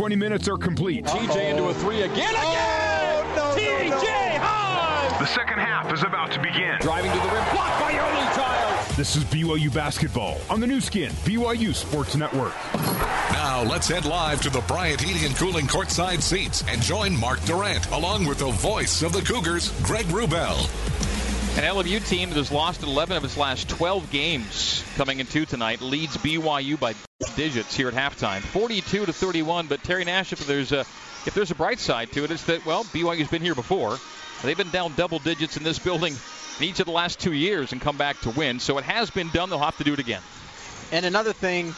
[0.00, 1.04] 20 minutes are complete.
[1.04, 2.30] TJ into a three again.
[2.30, 2.32] Again!
[2.34, 4.38] Oh, no, TJ no, no.
[4.40, 5.18] Haws!
[5.18, 6.78] The second half is about to begin.
[6.80, 8.96] Driving to the rim, blocked by Yoeli Childs.
[8.96, 12.54] This is BYU basketball on the Nu Skin, BYU Sports Network.
[13.30, 17.44] Now let's head live to the Bryant Heating and Cooling courtside seats and join Mark
[17.44, 20.89] Durrant along with the voice of the Cougars, Greg Wrubell.
[21.60, 25.82] An LMU team that has lost 11 of its last 12 games coming into tonight
[25.82, 26.94] leads BYU by
[27.36, 29.66] digits here at halftime, 42 to 31.
[29.66, 30.86] But Terry Nash, if there's a
[31.26, 33.98] if there's a bright side to it, it's that well BYU's been here before.
[34.42, 36.14] They've been down double digits in this building
[36.60, 38.58] in each of the last two years and come back to win.
[38.58, 39.50] So it has been done.
[39.50, 40.22] They'll have to do it again.
[40.92, 41.74] And another thing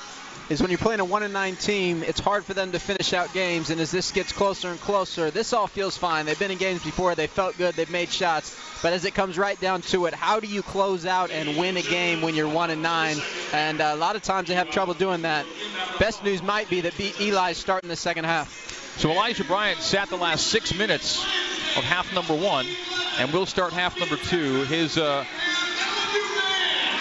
[0.52, 3.15] is when you're playing a one and nine team, it's hard for them to finish
[3.15, 3.70] out games.
[3.70, 6.27] And as this gets closer and closer, this all feels fine.
[6.27, 8.55] They've been in games before, they felt good, they've made shots.
[8.83, 11.79] But as it comes right down to it, how do you close out and win
[11.79, 13.16] a game when you're one and nine?
[13.54, 15.46] And uh, a lot of times they have trouble doing that.
[15.99, 18.98] Best news might be that Eli's starting the second half.
[18.98, 21.23] So Elijah Bryant sat the last six minutes
[21.79, 22.66] of half number one,
[23.19, 24.65] and will start half number two.
[24.65, 25.24] His uh,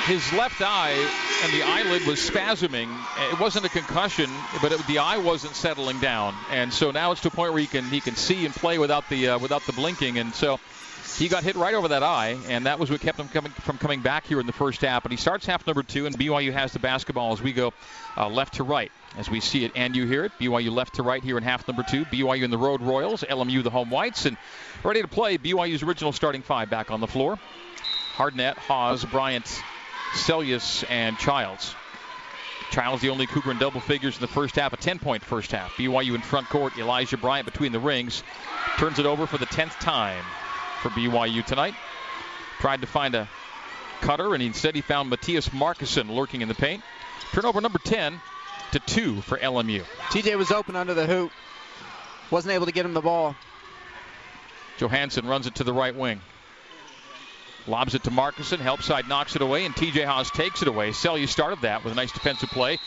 [0.05, 0.91] his left eye
[1.44, 2.89] and the eyelid was spasming.
[3.31, 4.30] It wasn't a concussion,
[4.61, 7.61] but it, the eye wasn't settling down, and so now it's to a point where
[7.61, 10.59] he can he can see and play without the uh, without the blinking, and so.
[11.17, 13.77] He got hit right over that eye, and that was what kept him coming from
[13.77, 15.03] coming back here in the first half.
[15.03, 17.73] But he starts half number two, and BYU has the basketball as we go
[18.16, 20.31] uh, left to right, as we see it and you hear it.
[20.39, 22.05] BYU left to right here in half number two.
[22.05, 24.38] BYU in the road Royals, LMU the home whites, and
[24.83, 25.38] ready to play.
[25.38, 27.38] BYU's original starting five back on the floor.
[28.16, 29.61] Hardnett, Hawes, Bryant,
[30.14, 31.76] Seljaas, and Childs.
[32.72, 35.76] Childs the only Cougar in double figures in the first half, a 10-point first half.
[35.76, 38.23] BYU in front court, Elijah Bryant between the rings.
[38.78, 40.23] Turns it over for the 10th time
[40.81, 41.76] for BYU tonight.
[42.59, 43.30] Tried to find a
[44.02, 46.84] cutter, and instead he found Mattias Markusson lurking in the paint.
[47.34, 48.22] Turnover number 10
[48.72, 49.84] to 2 for LMU.
[50.09, 51.31] TJ was open under the hoop.
[52.30, 53.35] Wasn't able to get him the ball.
[54.78, 56.22] Johansson runs it to the right wing.
[57.67, 58.59] Lobs it to Markusson.
[58.59, 60.89] Help side knocks it away, and TJ Haws takes it away.
[60.91, 62.79] Seljaas started that with a nice defensive play.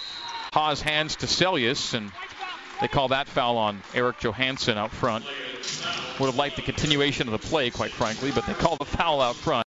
[0.53, 2.11] Haws hands to Seljaas, and
[2.81, 5.25] they call that foul on Eric Johansson out front.
[6.19, 9.21] Would have liked the continuation of the play, quite frankly, but they call the foul
[9.21, 9.67] out front.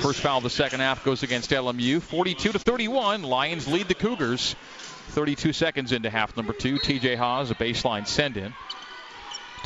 [0.00, 2.00] First foul of the second half goes against LMU.
[2.00, 3.22] 42 to 31.
[3.22, 4.56] Lions lead the Cougars.
[5.08, 6.78] 32 seconds into half number two.
[6.78, 8.54] TJ Haws, a baseline send in.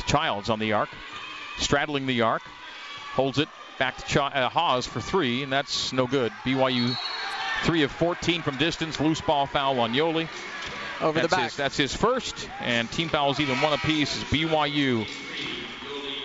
[0.05, 0.89] Childs on the arc.
[1.59, 2.43] Straddling the arc.
[3.13, 6.31] Holds it back to Ch- uh, Haws for three, and that's no good.
[6.43, 6.97] BYU
[7.63, 8.99] three of 14 from distance.
[8.99, 10.27] Loose ball foul on Yoeli.
[11.01, 11.43] Over that's the back.
[11.45, 15.05] His, that's his first, and team fouls even one apiece Is BYU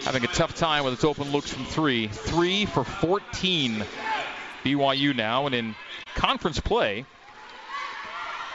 [0.05, 2.09] having a tough time with its open looks from three.
[2.09, 3.85] Three for 14
[4.65, 5.75] BYU now, and in
[6.15, 7.05] conference play,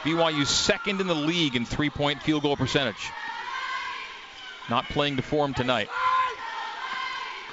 [0.02, 3.10] BYU second in the league in three-point field goal percentage.
[4.68, 5.88] Not playing to form tonight.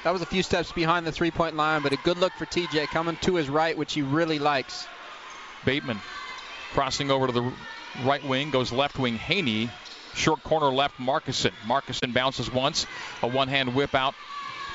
[0.06, 2.46] That was a few steps behind the three point line, but a good look for
[2.46, 4.86] TJ coming to his right, which he really likes.
[5.66, 5.98] Batemon
[6.74, 7.52] crossing over to the
[8.04, 9.68] right wing, goes left wing Haney.
[10.14, 11.54] Short corner left Markusson.
[11.66, 12.86] Markusson bounces once.
[13.24, 14.14] A one hand whip out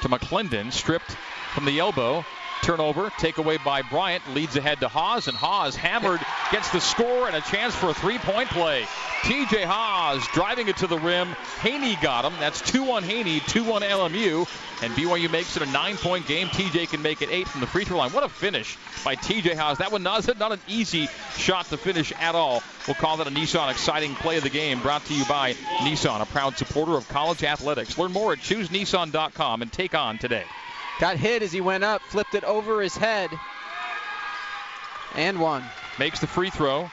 [0.02, 0.72] to McClendon.
[0.72, 1.12] Stripped
[1.54, 2.24] from the elbow.
[2.62, 6.20] Turnover, takeaway by Bryant, leads ahead to Haws, and Haws hammered,
[6.52, 8.86] gets the score and a chance for a three-point play.
[9.22, 11.28] TJ Haws driving it to the rim.
[11.60, 12.32] Haney got him.
[12.40, 16.48] That's 2-1 Haney, 2-1 LMU, and BYU makes it a nine-point game.
[16.48, 18.10] TJ can make it eight from the free throw line.
[18.12, 19.78] What a finish by TJ Haws.
[19.78, 22.62] That was not, not an easy shot to finish at all.
[22.86, 24.80] We'll call that a Nissan exciting play of the game.
[24.80, 27.98] Brought to you by Nissan, a proud supporter of college athletics.
[27.98, 30.44] Learn more at choosenissan.com and take on today.
[31.00, 33.30] Got hit as he went up, flipped it over his head,
[35.14, 35.64] and one.
[35.98, 36.90] Makes the free throw.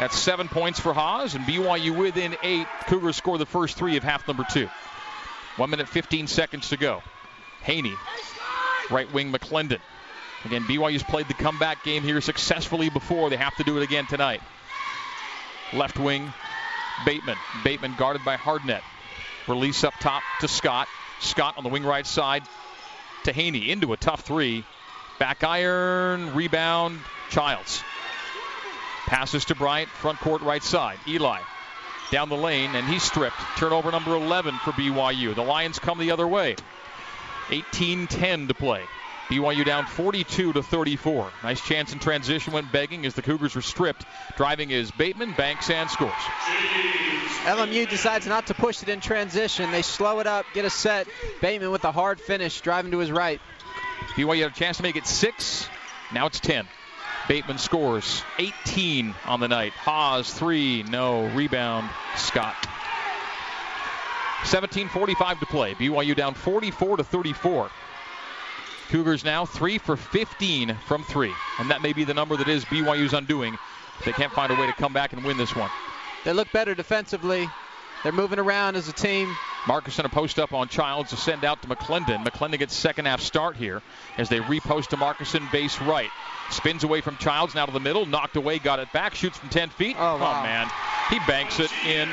[0.00, 2.66] That's seven points for Haws, and BYU within eight.
[2.88, 4.68] Cougars score the first three of half number two.
[5.56, 7.00] One minute, 15 seconds to go.
[7.62, 7.94] Haney,
[8.90, 9.78] right wing McClendon.
[10.44, 13.30] Again, BYU's played the comeback game here successfully before.
[13.30, 14.42] They have to do it again tonight.
[15.72, 16.32] Left wing,
[17.04, 17.36] Batemon.
[17.62, 18.82] Batemon guarded by Hardnett.
[19.46, 20.88] Release up top to Scott.
[21.20, 22.42] Scott on the wing right side
[23.26, 24.64] to Haney into a tough three.
[25.18, 26.98] Back iron, rebound,
[27.30, 27.82] Childs.
[29.06, 30.98] Passes to Bryant, front court right side.
[31.06, 31.40] Eli
[32.10, 33.36] down the lane, and he's stripped.
[33.56, 35.34] Turnover number 11 for BYU.
[35.34, 36.56] The Lions come the other way.
[37.48, 38.82] 18-10 to play.
[39.28, 41.30] BYU down 42 to 34.
[41.42, 44.04] Nice chance in transition when begging as the Cougars were stripped.
[44.36, 46.12] Driving is Batemon, banks and scores.
[47.44, 49.72] LMU decides not to push it in transition.
[49.72, 51.08] They slow it up, get a set.
[51.40, 53.40] Batemon with a hard finish, driving to his right.
[54.14, 55.68] BYU had a chance to make it six.
[56.12, 56.66] Now it's 10.
[57.26, 59.72] Batemon scores 18 on the night.
[59.72, 61.90] Haws three, no rebound.
[62.14, 62.54] Scott.
[64.44, 65.74] 17:45 to play.
[65.74, 67.70] BYU down 44 to 34.
[68.88, 72.64] Cougars now three for 15 from three, and that may be the number that is
[72.66, 73.56] BYU's undoing.
[74.04, 75.70] They can't find a way to come back and win this one.
[76.24, 77.48] They look better defensively.
[78.02, 79.36] They're moving around as a team.
[79.66, 82.24] Marcus in a post up on Childs to send out to McClendon.
[82.24, 83.82] McClendon gets second half start here
[84.16, 86.10] as they repost to Markusson base right.
[86.50, 89.48] Spins away from Childs now to the middle, knocked away, got it back, shoots from
[89.48, 89.96] 10 feet.
[89.98, 90.42] Oh, oh wow.
[90.44, 90.70] man.
[91.10, 92.08] He banks it in.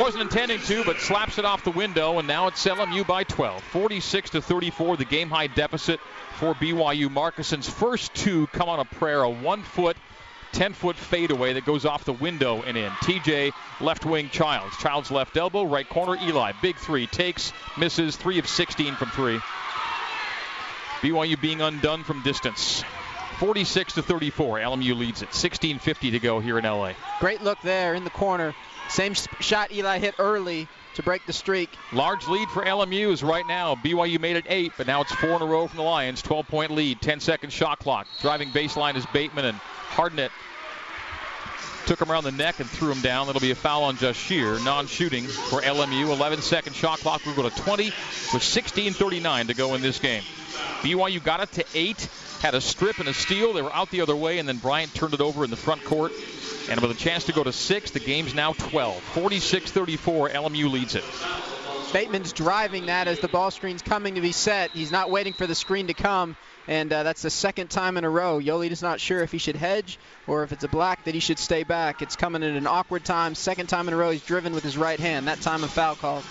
[0.00, 3.62] Wasn't intending to, but slaps it off the window, and now it's LMU by 12.
[3.62, 6.00] 46 to 34, the game high deficit
[6.38, 7.08] for BYU.
[7.08, 9.96] Markusson's first two come on a prayer, a one foot
[10.52, 12.90] 10 foot fadeaway that goes off the window and in.
[12.90, 14.76] TJ left wing Childs.
[14.76, 16.52] Childs left elbow, right corner Eli.
[16.60, 17.06] Big three.
[17.06, 19.40] Takes, misses, 3 of 16 from 3.
[21.00, 22.84] BYU being undone from distance.
[23.38, 24.58] 46 to 34.
[24.58, 25.30] LMU leads it.
[25.30, 26.92] 16:50 to go here in LA.
[27.18, 28.54] Great look there in the corner.
[28.88, 31.70] Same shot Eli hit early to break the streak.
[31.92, 33.74] Large lead for LMU is right now.
[33.74, 36.22] BYU made it eight, but now it's four in a row from the Lions.
[36.22, 38.06] 12 point lead, 10 second shot clock.
[38.20, 39.58] Driving baseline is Batemon and
[39.90, 40.30] Hardnett
[41.86, 43.26] took him around the neck and threw him down.
[43.26, 44.58] That'll be a foul on Shear.
[44.60, 46.10] Non-shooting for LMU.
[46.10, 47.22] 11 second shot clock.
[47.26, 47.86] We'll go to 20
[48.32, 50.22] with 16:39 to go in this game.
[50.82, 52.08] BYU got it to eight.
[52.40, 53.52] Had a strip and a steal.
[53.52, 55.84] They were out the other way, and then Bryant turned it over in the front
[55.84, 56.12] court.
[56.68, 58.96] And with a chance to go to six, the game's now 12.
[59.14, 60.32] 46-34.
[60.32, 61.04] LMU leads it.
[61.92, 64.70] Batemon's driving that as the ball screen's coming to be set.
[64.70, 68.04] He's not waiting for the screen to come, and uh, that's the second time in
[68.04, 68.40] a row.
[68.40, 71.20] Yoeli is not sure if he should hedge or if it's a black that he
[71.20, 72.00] should stay back.
[72.00, 73.34] It's coming at an awkward time.
[73.34, 75.28] Second time in a row he's driven with his right hand.
[75.28, 76.24] That time a foul called.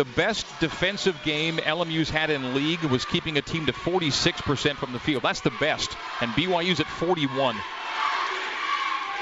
[0.00, 4.94] The best defensive game LMU's had in league was keeping a team to 46% from
[4.94, 5.22] the field.
[5.22, 7.54] That's the best, and BYU's at 41.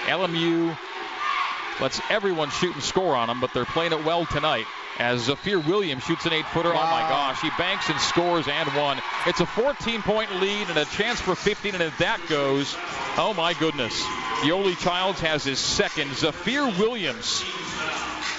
[0.05, 0.79] LMU
[1.81, 4.67] lets everyone shoot and score on them, but they're playing it well tonight.
[5.01, 9.01] As Zafir Williams shoots an eight-footer, oh my gosh, he banks and scores and one.
[9.27, 12.77] It's a 14-point lead and a chance for 15, and if that goes,
[13.17, 14.01] oh my goodness.
[14.43, 16.15] Yoeli Childs has his second.
[16.15, 17.43] Zafir Williams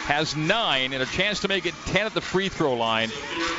[0.09, 3.09] has nine and a chance to make it 10 at the free throw line.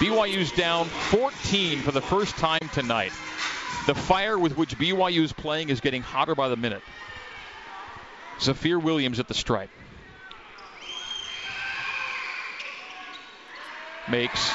[0.00, 3.12] BYU's down 14 for the first time tonight.
[3.87, 6.82] The fire with which BYU is playing is getting hotter by the minute.
[8.41, 9.70] Zafir Williams at the stripe.
[14.11, 14.52] Makes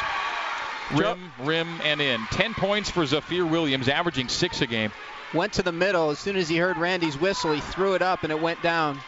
[0.94, 2.20] rim, rim, and in.
[2.32, 4.92] 10 points for Zafir Williams, averaging six a game.
[5.34, 6.10] Went to the middle.
[6.10, 9.00] As soon as he heard Randy's whistle, he threw it up and it went down.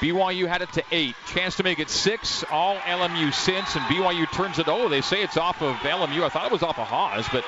[0.00, 1.14] BYU had it to eight.
[1.26, 2.44] Chance to make it six.
[2.50, 4.68] All LMU since, and BYU turns it.
[4.68, 6.22] Oh, they say it's off of LMU.
[6.22, 7.44] I thought it was off of Haws, but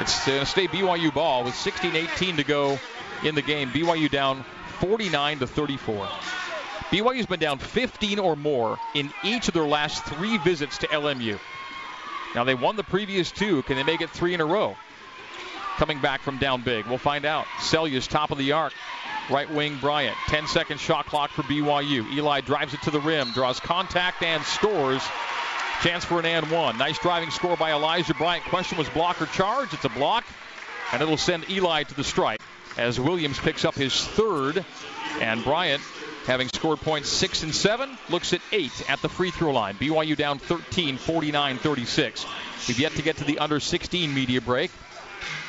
[0.00, 2.78] it's uh, going to stay BYU ball with 16-18 to go
[3.24, 3.70] in the game.
[3.70, 4.44] BYU down
[4.80, 6.08] 49 to 34.
[6.90, 11.38] BYU's been down 15 or more in each of their last three visits to LMU.
[12.34, 13.62] Now they won the previous two.
[13.62, 14.76] Can they make it three in a row?
[15.76, 16.86] Coming back from down big.
[16.86, 17.46] We'll find out.
[17.58, 18.72] Seljaas top of the arc.
[19.30, 20.16] Right wing Bryant.
[20.28, 22.10] 10 second shot clock for BYU.
[22.12, 25.02] Eli drives it to the rim, draws contact and scores.
[25.82, 26.78] Chance for an and one.
[26.78, 28.44] Nice driving score by Elijah Bryant.
[28.44, 29.72] Question was block or charge.
[29.72, 30.24] It's a block,
[30.92, 32.40] and it'll send Eli to the strike
[32.76, 34.64] as Williams picks up his third.
[35.20, 35.82] And Bryant,
[36.26, 39.74] having scored points six and seven, looks at eight at the free throw line.
[39.74, 42.26] BYU down 13, 49 36.
[42.68, 44.70] We've yet to get to the under 16 media break.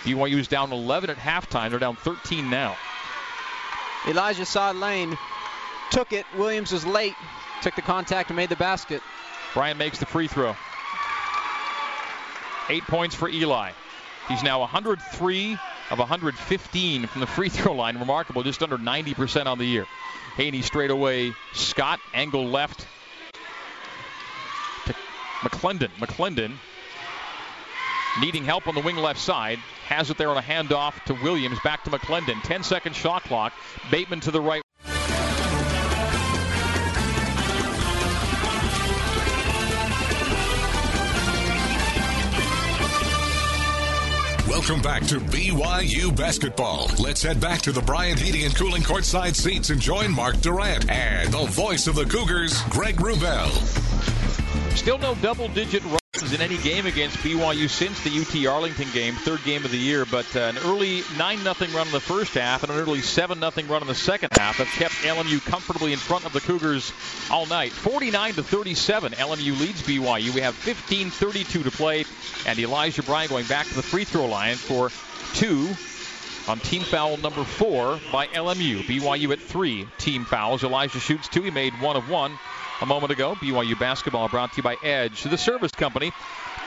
[0.04, 1.70] BYU's down 11 at halftime.
[1.70, 2.76] They're down 13 now.
[4.08, 5.18] Elijah saw lane,
[5.92, 6.26] took it.
[6.38, 7.16] Williams was late,
[7.62, 9.02] took the contact and made the basket.
[9.54, 10.56] Bryant makes the free throw.
[12.70, 13.72] Eight points for Eli.
[14.28, 15.58] He's now 103
[15.92, 17.98] of 115 from the free throw line.
[17.98, 19.86] Remarkable, just under 90% on the year.
[20.36, 21.34] Haney straight away.
[21.54, 22.88] Scott, angle left
[24.86, 24.94] to
[25.42, 25.90] McClendon.
[26.00, 26.54] McClendon
[28.20, 29.60] needing help on the wing left side.
[29.86, 31.60] Has it there on a handoff to Williams.
[31.64, 32.42] Back to McClendon.
[32.44, 33.54] 10 second shot clock.
[33.90, 34.62] Batemon to the right.
[44.48, 46.90] Welcome back to BYU basketball.
[46.98, 50.90] Let's head back to the Bryant Heating and Cooling courtside seats and join Mark Durrant
[50.90, 53.85] and the voice of the Cougars, Greg Wrubell.
[54.76, 59.16] Still no double digit runs in any game against BYU since the UT Arlington game,
[59.16, 60.06] third game of the year.
[60.06, 63.40] But uh, an early 9 0 run in the first half and an early 7
[63.40, 66.92] 0 run in the second half have kept LMU comfortably in front of the Cougars
[67.32, 67.72] all night.
[67.72, 70.34] 49 to 37, LMU leads BYU.
[70.34, 72.06] We have 15 32 to play,
[72.46, 74.92] and Elijah Bryan going back to the free throw line for
[75.34, 75.76] two
[76.48, 78.84] on team foul number four by LMU.
[78.84, 80.64] BYU at three team fouls.
[80.64, 81.42] Elijah shoots two.
[81.42, 82.38] He made one of one.
[82.82, 83.36] A moment ago.
[83.36, 86.12] BYU basketball brought to you by Edge, the service company.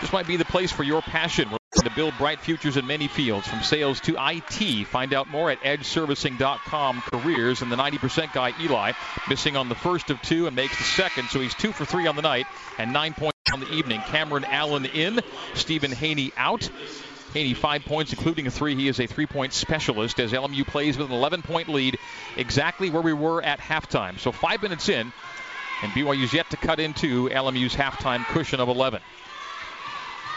[0.00, 1.50] This might be the place for your passion.
[1.50, 4.86] We're to build bright futures in many fields, from sales to IT.
[4.86, 7.62] Find out more at edgeservicing.com careers.
[7.62, 8.92] And the 90% guy, Eli,
[9.28, 12.06] missing on the first of two and makes the second, so he's two for three
[12.06, 12.46] on the night
[12.78, 14.00] and nine points on the evening.
[14.06, 15.20] Cameron Allen in,
[15.54, 16.68] Stephen Haney out.
[17.34, 18.74] Haney five points, including a three.
[18.74, 21.98] He is a three-point specialist as LMU plays with an 11-point lead,
[22.36, 24.18] exactly where we were at halftime.
[24.18, 25.12] So five minutes in,
[25.82, 29.00] and BYU's yet to cut into LMU's halftime cushion of 11.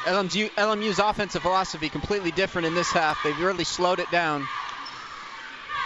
[0.06, 3.20] LMU, LMU's offensive philosophy completely different in this half.
[3.24, 4.48] They've really slowed it down.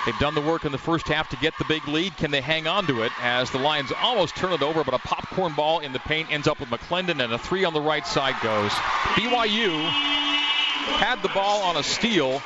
[0.05, 2.15] They've done the work in the first half to get the big lead.
[2.15, 5.00] Can they hang on to it as the Lions almost turn it over, but a
[5.00, 8.05] popcorn ball in the paint ends up with McClendon, and a three on the right
[8.05, 8.71] side goes.
[9.15, 9.83] BYU
[11.00, 12.41] had the ball on a steal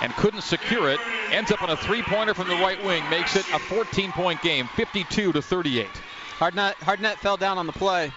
[0.00, 1.00] and couldn't secure it.
[1.30, 5.32] Ends up on a three-pointer from the right wing, makes it a 14-point game, 52
[5.32, 5.88] to 38.
[6.38, 8.12] Hardnett, Hardnett fell down on the play.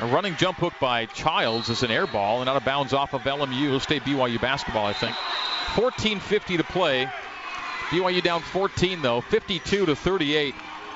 [0.00, 3.12] A running jump hook by Childs is an air ball and out of bounds off
[3.12, 3.66] of LMU.
[3.66, 5.14] It'll stay BYU basketball, I think.
[5.74, 7.08] 14:50 to play.
[7.90, 10.54] BYU down 14 though, 52 to 38.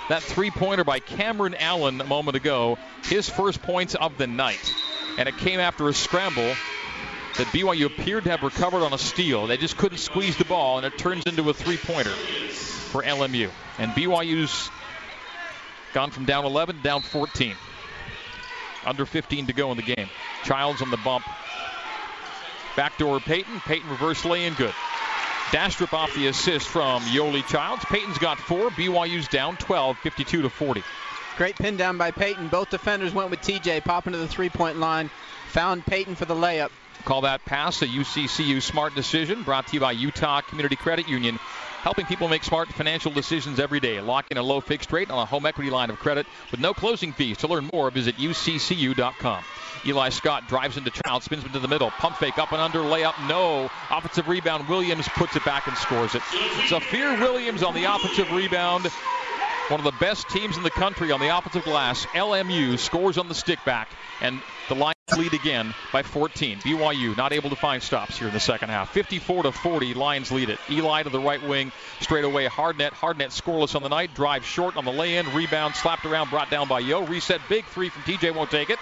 [0.08, 4.74] That three-pointer by Cameron Allen a moment ago, his first points of the night,
[5.18, 6.54] and it came after a scramble
[7.36, 9.46] that BYU appeared to have recovered on a steal.
[9.46, 13.50] They just couldn't squeeze the ball, and it turns into a three-pointer for LMU.
[13.78, 14.70] And BYU's
[15.92, 17.56] gone from down 11 down 14.
[18.86, 20.08] Under 15 to go in the game.
[20.44, 21.24] Childs on the bump.
[22.76, 23.60] Backdoor Payton.
[23.60, 24.74] Payton reverse lay in good.
[25.50, 27.84] Dastrup off the assist from Yoeli Childs.
[27.86, 28.70] Payton's got four.
[28.70, 30.82] BYU's down 12, 52 to 40.
[31.36, 32.48] Great pin down by Payton.
[32.48, 35.10] Both defenders went with TJ, popping to the three-point line.
[35.48, 36.70] Found Payton for the layup.
[37.04, 41.38] Call that pass a UCCU smart decision brought to you by Utah Community Credit Union
[41.84, 44.00] helping people make smart financial decisions every day.
[44.00, 46.72] Lock in a low fixed rate on a home equity line of credit with no
[46.72, 47.36] closing fees.
[47.38, 49.44] To learn more, visit uccu.com.
[49.84, 53.12] Eli Scott drives into Child, spins into the middle, pump fake up and under, layup,
[53.28, 53.68] no.
[53.90, 56.22] Offensive rebound, Williams puts it back and scores it.
[56.68, 58.90] Zafir Williams on the offensive rebound.
[59.68, 62.04] One of the best teams in the country on the offensive glass.
[62.06, 63.88] LMU scores on the stick back,
[64.20, 66.58] and the Lions lead again by 14.
[66.58, 68.92] BYU not able to find stops here in the second half.
[68.92, 70.58] 54 to 40, Lions lead it.
[70.68, 72.46] Eli to the right wing, straight away.
[72.46, 74.14] Hardnett, Hardnett scoreless on the night.
[74.14, 77.06] Drive short on the lay-in, rebound slapped around, brought down by Yo.
[77.06, 78.78] Reset big three from TJ, won't take it.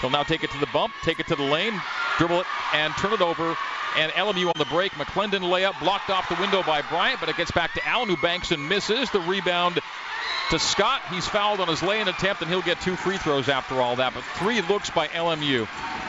[0.00, 1.80] He'll now take it to the bump, take it to the lane,
[2.18, 3.56] dribble it, and turn it over.
[3.96, 4.92] And LMU on the break.
[4.92, 8.16] McClendon layup blocked off the window by Bryant, but it gets back to Allen who
[8.16, 9.10] banks and misses.
[9.10, 9.80] The rebound
[10.50, 11.02] to Scott.
[11.10, 14.14] He's fouled on his lay-in attempt, and he'll get two free throws after all that.
[14.14, 15.66] But three looks by LMU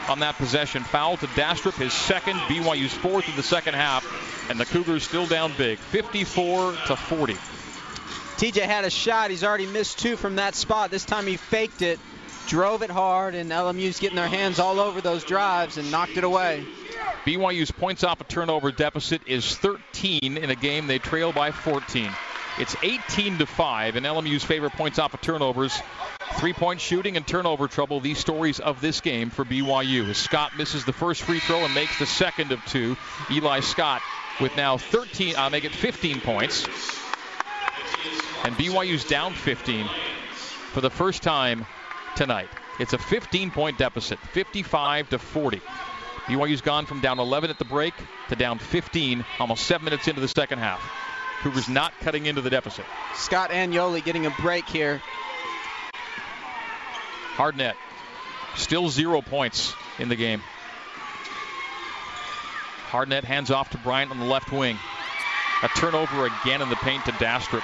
[0.08, 0.82] on that possession.
[0.84, 4.04] Foul to Dastrup, his second, BYU's fourth in the second half,
[4.50, 7.34] and the Cougars still down big, 54 to 40.
[7.34, 9.30] TJ had a shot.
[9.30, 10.90] He's already missed two from that spot.
[10.90, 12.00] This time he faked it,
[12.46, 16.24] drove it hard, and LMU's getting their hands all over those drives and knocked it
[16.24, 16.64] away.
[17.24, 22.10] BYU's points off a turnover deficit is 13 in a game they trail by 14.
[22.58, 25.80] It's 18 to 5, and LMU's favorite points off of turnovers.
[26.34, 30.08] Three point shooting and turnover trouble, these stories of this game for BYU.
[30.10, 32.96] As Scott misses the first free throw and makes the second of two.
[33.30, 34.02] Eli Scott
[34.40, 36.66] with now 13, uh, make it 15 points.
[38.44, 39.88] And BYU's down 15
[40.72, 41.66] for the first time
[42.16, 42.48] tonight.
[42.78, 45.60] It's a 15 point deficit, 55 to 40.
[46.26, 47.94] BYU's gone from down 11 at the break
[48.28, 50.80] to down 15, almost seven minutes into the second half.
[51.42, 52.84] Cougars not cutting into the deficit.
[53.14, 55.02] Scott and Yoeli getting a break here.
[57.34, 57.74] Hardnett,
[58.54, 60.40] still zero points in the game.
[62.90, 64.78] Hardnett hands off to Bryant on the left wing.
[65.62, 67.62] A turnover again in the paint to Dastrup.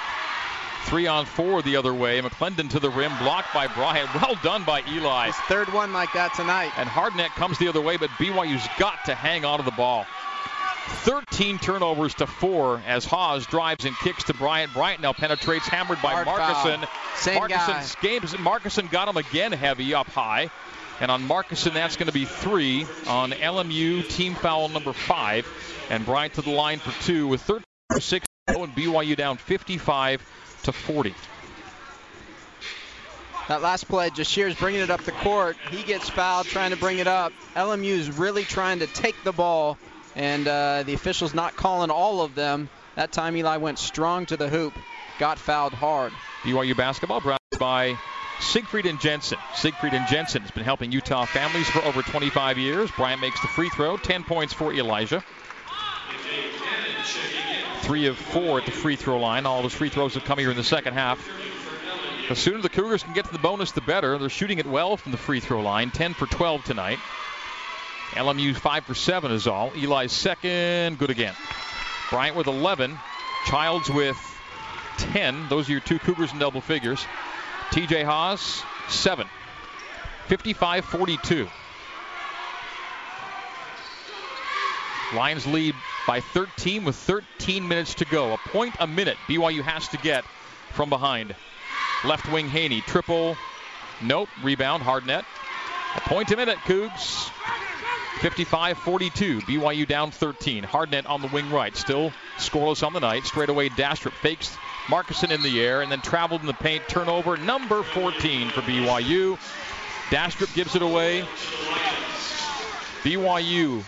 [0.89, 2.19] Three on four the other way.
[2.19, 4.09] McClendon to the rim, blocked by Bryant.
[4.15, 5.27] Well done by Eli.
[5.27, 6.71] His third one like that tonight.
[6.77, 10.07] And Hardnett comes the other way, but BYU's got to hang on to the ball.
[11.03, 14.73] 13 turnovers to four as Haws drives and kicks to Bryant.
[14.73, 16.87] Bryant now penetrates, hammered by Hard Markusson.
[17.15, 18.33] Same Markusson's games.
[18.33, 20.49] Markusson got him again heavy up high.
[20.99, 22.87] And on Markusson, that's going to be three.
[23.05, 25.47] On LMU, team foul number five.
[25.91, 27.63] And Bryant to the line for two with 13
[27.99, 28.25] 6
[28.57, 30.25] and BYU down 55
[30.63, 31.13] to 40.
[33.47, 35.57] That last play, Jahshire's bringing it up the court.
[35.71, 37.33] He gets fouled trying to bring it up.
[37.55, 39.77] LMU is really trying to take the ball,
[40.15, 42.69] and uh, the officials not calling all of them.
[42.95, 44.73] That time Eli went strong to the hoop,
[45.17, 46.11] got fouled hard.
[46.43, 47.97] BYU basketball brought by
[48.39, 49.37] Siegfried and Jensen.
[49.55, 52.91] Siegfried and Jensen has been helping Utah families for over 25 years.
[52.91, 55.23] Bryant makes the free throw, 10 points for Elijah.
[57.89, 59.47] Three of four at the free throw line.
[59.47, 61.27] All those free throws have come here in the second half.
[62.27, 64.15] The sooner the Cougars can get to the bonus, the better.
[64.19, 66.99] They're shooting it well from the free throw line, 10 for 12 tonight.
[68.11, 69.71] LMU 5 for 7 is all.
[69.71, 71.33] Eli's second, good again.
[72.11, 72.95] Bryant with 11.
[73.47, 74.19] Childs with
[74.99, 75.49] 10.
[75.49, 77.03] Those are your two Cougars in double figures.
[77.71, 79.25] TJ Haws, 7.
[80.27, 81.47] 55 42.
[85.13, 85.75] Lions lead
[86.05, 88.33] by 13 with 13 minutes to go.
[88.33, 90.23] A point a minute BYU has to get
[90.71, 91.35] from behind.
[92.03, 93.35] Left wing Haney, triple.
[94.01, 95.25] Nope, rebound, Hardnett.
[95.95, 97.29] A point a minute, Cougs.
[98.21, 99.41] 55 42.
[99.41, 100.63] BYU down 13.
[100.63, 101.75] Hardnett on the wing right.
[101.75, 103.25] Still scoreless on the night.
[103.25, 104.55] Straight away, Dastrup fakes
[104.87, 106.87] Markusson in the air and then traveled in the paint.
[106.87, 109.37] Turnover number 14 for BYU.
[110.09, 111.21] Dastrup gives it away.
[113.03, 113.83] BYU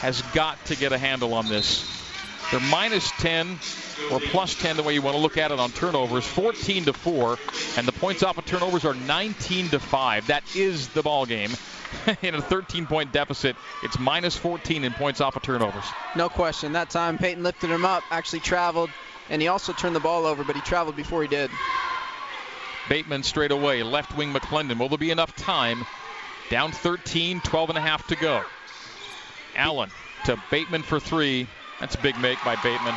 [0.00, 1.84] has got to get a handle on this.
[2.50, 3.58] They're minus 10
[4.10, 6.92] or plus 10, the way you want to look at it on turnovers, 14 to
[6.92, 7.38] 4,
[7.76, 10.26] and the points off of turnovers are 19 to 5.
[10.28, 11.50] That is the ball game.
[12.22, 15.84] in a 13 point deficit, it's minus 14 in points off of turnovers.
[16.16, 16.72] No question.
[16.72, 18.90] That time Payton lifted him up, actually traveled,
[19.28, 21.50] and he also turned the ball over, but he traveled before he did.
[22.86, 24.78] Batemon straight away, left wing McClendon.
[24.78, 25.84] Will there be enough time?
[26.48, 28.42] Down 13, 12 and a half to go.
[29.56, 29.90] Allen
[30.24, 31.46] to Batemon for three.
[31.80, 32.96] That's a big make by Batemon.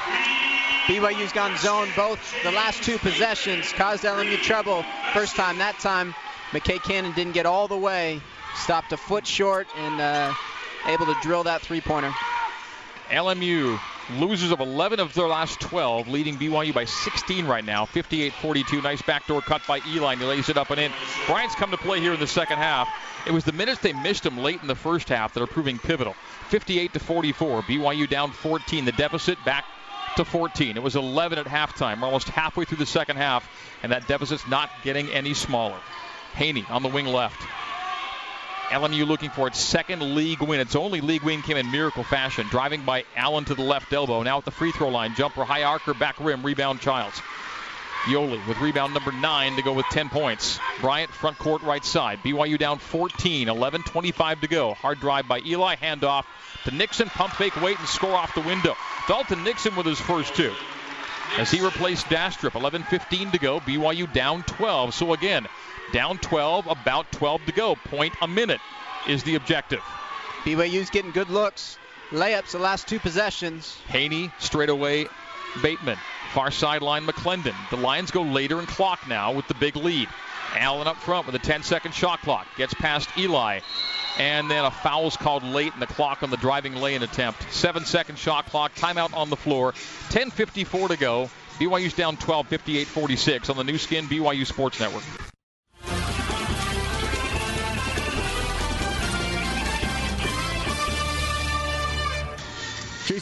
[0.88, 4.84] BYU's gone zone both the last two possessions, caused LMU trouble.
[5.14, 6.14] First time, that time,
[6.52, 8.20] McKay Cannon didn't get all the way,
[8.56, 10.34] stopped a foot short, and uh,
[10.86, 12.14] able to drill that three pointer.
[13.10, 13.80] LMU
[14.12, 18.84] losers of 11 of their last 12, leading BYU by 16 right now, 58-42.
[18.84, 20.92] Nice backdoor cut by Eli, he lays it up and in.
[21.28, 22.88] Bryant's come to play here in the second half.
[23.26, 25.80] It was the minutes they missed him late in the first half that are proving
[25.80, 26.16] pivotal.
[26.50, 27.62] 58 to 44.
[27.64, 28.86] BYU down 14.
[28.86, 29.66] The deficit back
[30.18, 30.76] to 14.
[30.76, 32.02] It was 11 at halftime.
[32.02, 33.50] We're almost halfway through the second half,
[33.82, 35.80] and that deficit's not getting any smaller.
[36.34, 37.42] Haney on the wing left.
[38.74, 40.60] LMU looking for its second league win.
[40.60, 44.24] Its only league win came in miracle fashion, driving by Allen to the left elbow.
[44.24, 47.22] Now at the free throw line, jumper, high arcer, back rim, rebound Childs.
[48.06, 50.60] Yoeli with rebound number nine to go with 10 points.
[50.82, 52.20] Bryant front court right side.
[52.24, 54.74] BYU down 14, 11 25 to go.
[54.74, 56.26] Hard drive by Eli, handoff
[56.66, 58.76] to Nixon, pump fake, wait, and score off the window.
[59.08, 60.52] Dalton Nixon with his first two.
[61.38, 63.60] As he replaced Dastrup, 11 15 to go.
[63.60, 64.94] BYU down 12.
[64.94, 65.48] So again,
[65.94, 67.76] down 12, about 12 to go.
[67.76, 68.60] Point a minute
[69.08, 69.82] is the objective.
[70.44, 71.78] BYU's getting good looks.
[72.10, 73.78] Layups the last two possessions.
[73.88, 75.08] Haney straight away.
[75.54, 75.98] Batemon.
[76.34, 77.56] Far sideline McClendon.
[77.70, 80.10] The Lions go later in clock now with the big lead.
[80.56, 82.48] Allen up front with a 10 second shot clock.
[82.58, 83.60] Gets past Eli.
[84.18, 87.52] And then a foul's called late in the clock on the driving lane attempt.
[87.52, 88.76] Seven second shot clock.
[88.76, 89.74] Timeout on the floor.
[90.10, 91.30] 10.54 to go.
[91.60, 95.33] BYU's down 12, 58 46 on the Nu Skin BYU Sports Network.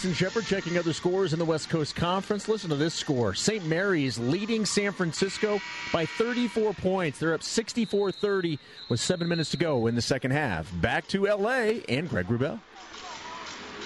[0.01, 2.47] Jason Shepard checking other scores in the West Coast Conference.
[2.47, 3.35] Listen to this score.
[3.35, 3.63] St.
[3.67, 5.61] Mary's leading San Francisco
[5.93, 7.19] by 34 points.
[7.19, 8.57] They're up 64 30
[8.89, 10.71] with seven minutes to go in the second half.
[10.81, 12.59] Back to LA and Greg Wrubell.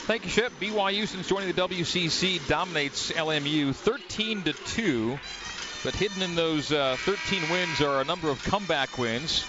[0.08, 0.54] Thank you, Shep.
[0.54, 5.20] BYU, since joining the WCC, dominates LMU 13 to 2.
[5.84, 9.46] But hidden in those uh, 13 wins are a number of comeback wins,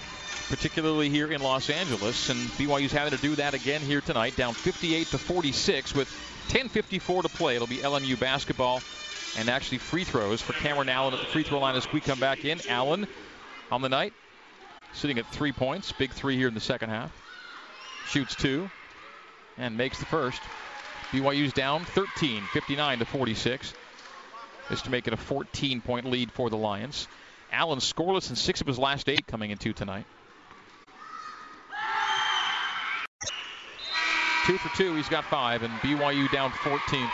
[0.49, 2.29] particularly here in Los Angeles.
[2.29, 7.23] And BYU's having to do that again here tonight, down 58 to 46 with 10.54
[7.23, 7.55] to play.
[7.55, 8.81] It'll be LMU basketball
[9.37, 12.19] and actually free throws for Cameron Allen at the free throw line as we come
[12.19, 12.61] back in.
[12.69, 13.07] Allen
[13.71, 14.13] on the night,
[14.93, 15.91] sitting at three points.
[15.91, 17.11] Big three here in the second half.
[18.09, 18.69] Shoots two
[19.57, 20.41] and makes the first.
[21.11, 23.73] BYU's down 13, 59 to 46.
[24.69, 27.07] This to make it a 14 point lead for the Lions.
[27.51, 30.05] Allen scoreless in six of his last eight coming into tonight.
[34.47, 37.09] Two for two, he's got five, and BYU down 14.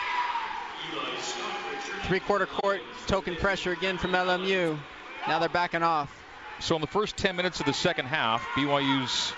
[2.04, 4.78] Three quarter court, token pressure again from LMU.
[5.26, 6.16] Now they're backing off.
[6.60, 9.32] So in the first 10 minutes of the second half, BYU's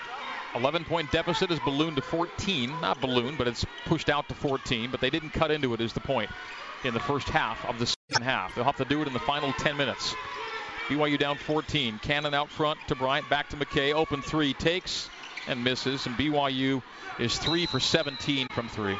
[0.53, 2.69] 11 point deficit is ballooned to 14.
[2.81, 5.93] Not ballooned, but it's pushed out to 14, but they didn't cut into it, is
[5.93, 6.29] the point,
[6.83, 8.53] in the first half of the second half.
[8.53, 10.13] They'll have to do it in the final 10 minutes.
[10.87, 11.99] BYU down 14.
[12.03, 13.91] Cannon out front to Bryant, back to McKay.
[13.95, 15.09] Open three, takes
[15.47, 16.81] and misses, and BYU
[17.19, 18.97] is three for 17 from three.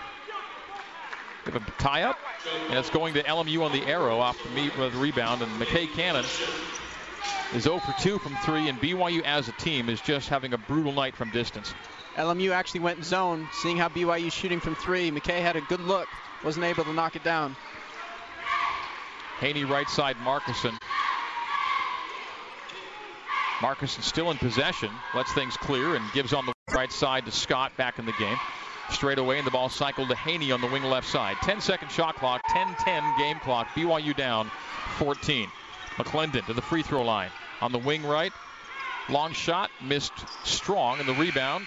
[1.46, 2.18] We have a tie up,
[2.70, 5.88] and it's going to LMU on the arrow off the meet with rebound, and McKay
[5.94, 6.26] Cannon
[7.54, 10.58] is 0 for 2 from 3, and BYU as a team is just having a
[10.58, 11.74] brutal night from distance.
[12.18, 15.12] LMU actually went zone, seeing how BYU shooting from three.
[15.12, 16.08] McKay had a good look,
[16.44, 17.56] wasn't able to knock it down.
[19.40, 20.78] Haney right side, Markusson.
[23.62, 27.32] Marcus is still in possession, lets things clear, and gives on the right side to
[27.32, 28.38] Scott back in the game.
[28.92, 31.36] Straight away, and the ball cycled to Haney on the wing left side.
[31.42, 33.68] 10 second shot clock, 10 10 game clock.
[33.70, 34.50] BYU down
[34.98, 35.50] 14.
[35.98, 37.32] McClendon to the free throw line.
[37.60, 38.32] On the wing right,
[39.10, 40.14] long shot, missed
[40.46, 41.66] strong, and the rebound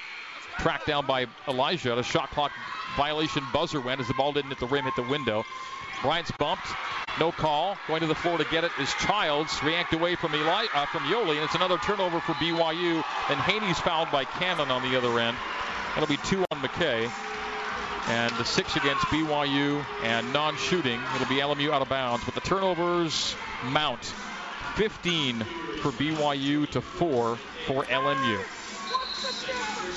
[0.59, 1.94] tracked down by Elijah.
[1.96, 2.53] The shot clock
[2.96, 5.44] violation buzzer went as the ball didn't hit the rim, hit the window.
[6.02, 6.66] Bryant's bumped.
[7.18, 7.76] No call.
[7.86, 9.62] Going to the floor to get it is Childs.
[9.62, 13.02] React away from Eli uh, from Yoeli, and it's another turnover for BYU.
[13.28, 15.36] And Haney's fouled by Cannon on the other end.
[15.94, 17.10] That'll be two on McKay.
[18.08, 21.00] And the six against BYU and non-shooting.
[21.14, 22.24] It'll be LMU out of bounds.
[22.24, 23.34] But the turnovers
[23.66, 24.02] mount.
[24.76, 25.40] 15
[25.80, 27.36] for BYU to four
[27.66, 28.38] for LMU.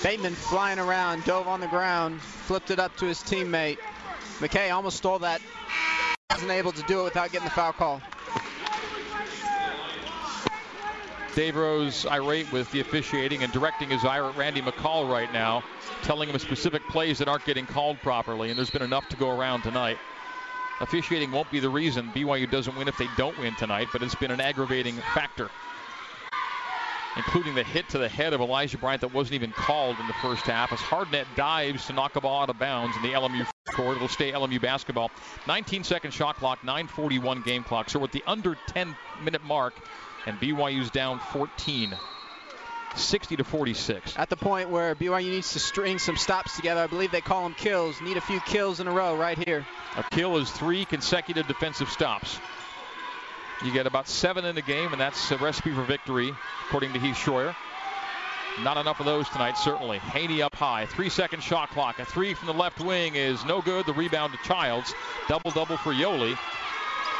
[0.04, 3.78] Batemon flying around, dove on the ground, flipped it up to his teammate.
[4.40, 5.42] McKay almost stole that.
[6.32, 8.02] Wasn't able to do it without getting the foul call.
[11.36, 15.64] Dave Rose irate with the officiating and directing his ire at Randy McCall right now,
[16.04, 19.30] telling him specific plays that aren't getting called properly, and there's been enough to go
[19.30, 19.98] around tonight.
[20.80, 24.16] Officiating won't be the reason BYU doesn't win if they don't win tonight, but it's
[24.16, 25.50] been an aggravating factor
[27.16, 30.14] including the hit to the head of Elijah Bryant that wasn't even called in the
[30.14, 33.46] first half as Hardnett dives to knock a ball out of bounds in the LMU
[33.72, 33.98] court.
[33.98, 35.12] It'll stay LMU basketball.
[35.48, 37.90] 19 second shot clock, 9:41 game clock.
[37.90, 39.74] So we're at the under 10 minute mark,
[40.26, 41.96] and BYU's down 14.
[42.96, 44.14] 60 to 46.
[44.18, 47.44] At the point where BYU needs to string some stops together, I believe they call
[47.44, 48.00] them kills.
[48.02, 49.66] Need a few kills in a row right here.
[49.98, 52.40] A kill is three consecutive defensive stops.
[53.62, 56.34] You get about seven in the game, and that's a recipe for victory,
[56.68, 57.56] according to Heath Schroyer.
[58.62, 59.98] Not enough of those tonight, certainly.
[60.00, 60.86] Haney up high.
[60.86, 62.00] Three second shot clock.
[62.00, 63.86] A three from the left wing is no good.
[63.86, 64.94] The rebound to Childs.
[65.28, 66.38] Double double for Yoeli.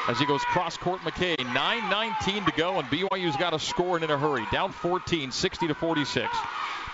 [0.08, 1.38] As he goes cross court, McKay.
[1.38, 4.46] 9.19 to go, and BYU's got to score in a hurry.
[4.52, 6.28] Down 14, 60 to 46.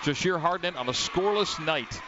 [0.04, 2.00] Jahshire Hardnett on a scoreless night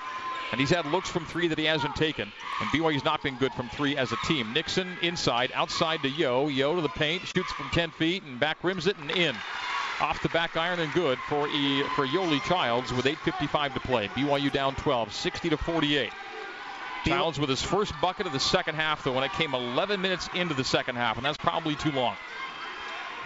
[0.53, 2.31] and he's had looks from three that he hasn't taken.
[2.61, 4.53] And BYU's not been good from three as a team.
[4.53, 6.49] Nixon inside, outside to Yo.
[6.49, 9.35] Yo to the paint, shoots from 10 feet and back rims it and in.
[10.01, 14.09] Off the back iron and good for e, for Yoeli Childs with 8:55 to play.
[14.09, 16.12] BYU down 12, 60 to 48.
[17.05, 20.29] Childs with his first bucket of the second half, though, when it came 11 minutes
[20.35, 22.17] into the second half, and that's probably too long.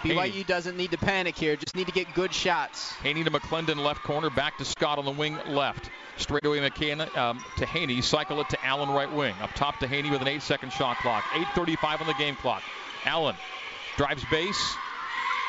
[0.01, 2.93] BYU doesn't need to panic here, just need to get good shots.
[2.95, 5.89] Haney to McClendon left corner, back to Scott on the wing left.
[6.17, 9.35] Straightaway McKenna um, to Haney, cycle it to Allen right wing.
[9.41, 11.23] Up top to Haney with an eight second shot clock.
[11.55, 12.63] 8.35 on the game clock.
[13.05, 13.35] Allen
[13.97, 14.75] drives base.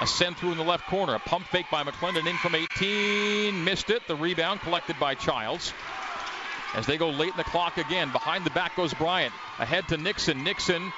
[0.01, 1.15] A send through in the left corner.
[1.15, 3.65] A pump fake by McClendon in from 18.
[3.65, 4.07] Missed it.
[4.07, 5.73] The rebound collected by Childs.
[6.75, 8.13] As they go late in the clock again.
[8.13, 9.33] Behind the back goes Bryant.
[9.59, 10.45] Ahead to Nixon.
[10.45, 10.93] Nixon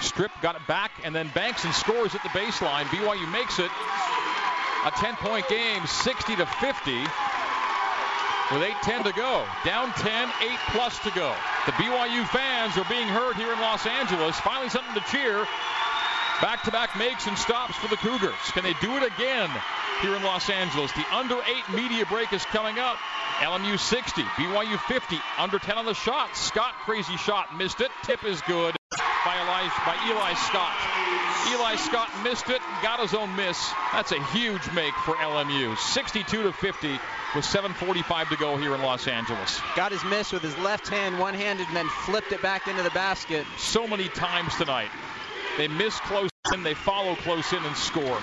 [0.00, 2.84] Strip got it back and then banks and scores at the baseline.
[2.84, 3.70] BYU makes it
[4.84, 7.06] a 10 point game, 60 to 50
[8.52, 9.46] with 8-10 to go.
[9.64, 11.34] Down 10, 8 plus to go.
[11.66, 14.38] The BYU fans are being heard here in Los Angeles.
[14.40, 15.46] Finally something to cheer.
[16.42, 18.34] Back-to-back makes and stops for the Cougars.
[18.52, 19.48] Can they do it again
[20.02, 20.92] here in Los Angeles?
[20.92, 21.36] The under
[21.70, 22.98] 8 media break is coming up.
[23.38, 26.36] LMU 60, BYU 50, under 10 on the shot.
[26.36, 27.90] Scott crazy shot, missed it.
[28.02, 28.76] Tip is good
[29.24, 30.72] by Eli, by Eli Scott.
[31.50, 33.72] Eli Scott missed it, got his own miss.
[33.92, 35.76] That's a huge make for LMU.
[35.78, 37.00] 62 to 50
[37.34, 39.60] with 7:45 to go here in Los Angeles.
[39.76, 42.90] Got his miss with his left hand, one-handed, and then flipped it back into the
[42.90, 43.46] basket.
[43.56, 44.90] So many times tonight.
[45.56, 48.18] They miss close in, they follow close in and score.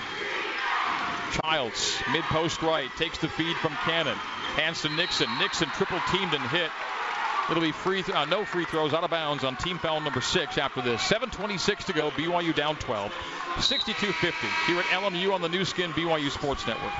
[1.40, 4.16] Childs, mid post right, takes the feed from Cannon.
[4.56, 5.28] Hands to Nixon.
[5.38, 6.70] Nixon triple teamed and hit.
[7.50, 10.20] It'll be free, th- uh, no free throws out of bounds on team foul number
[10.20, 11.02] six after this.
[11.02, 12.10] 7:26 to go.
[12.12, 13.12] BYU down 12,
[13.56, 14.32] 62-50
[14.66, 16.92] here at LMU on the Nu Skin BYU Sports Network.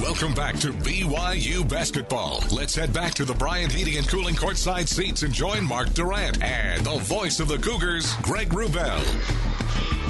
[0.00, 2.42] Welcome back to BYU basketball.
[2.50, 6.42] Let's head back to the Bryant Heating and Cooling courtside seats and join Mark Durrant
[6.42, 9.57] and the voice of the Cougars, Greg Wrubell.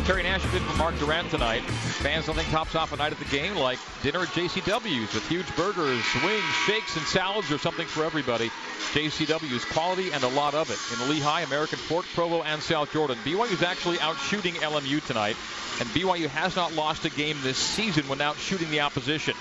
[0.09, 1.61] Terry Nash in for Mark Durrant tonight.
[2.01, 5.29] Fans don't think tops off a night at the game like dinner at JCW's with
[5.29, 8.49] huge burgers, wings, shakes, and salads or something for everybody.
[8.95, 10.79] JCW's quality and a lot of it.
[10.95, 13.19] In Lehi, American Fork, Provo, and South Jordan.
[13.23, 15.37] BYU's actually out shooting LMU tonight,
[15.79, 19.35] and BYU has not lost a game this season when out shooting the opposition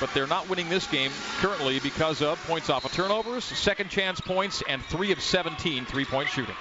[0.00, 4.20] but they're not winning this game currently because of points off of turnovers, second chance
[4.20, 6.56] points, and 3 of 17 three point shooting.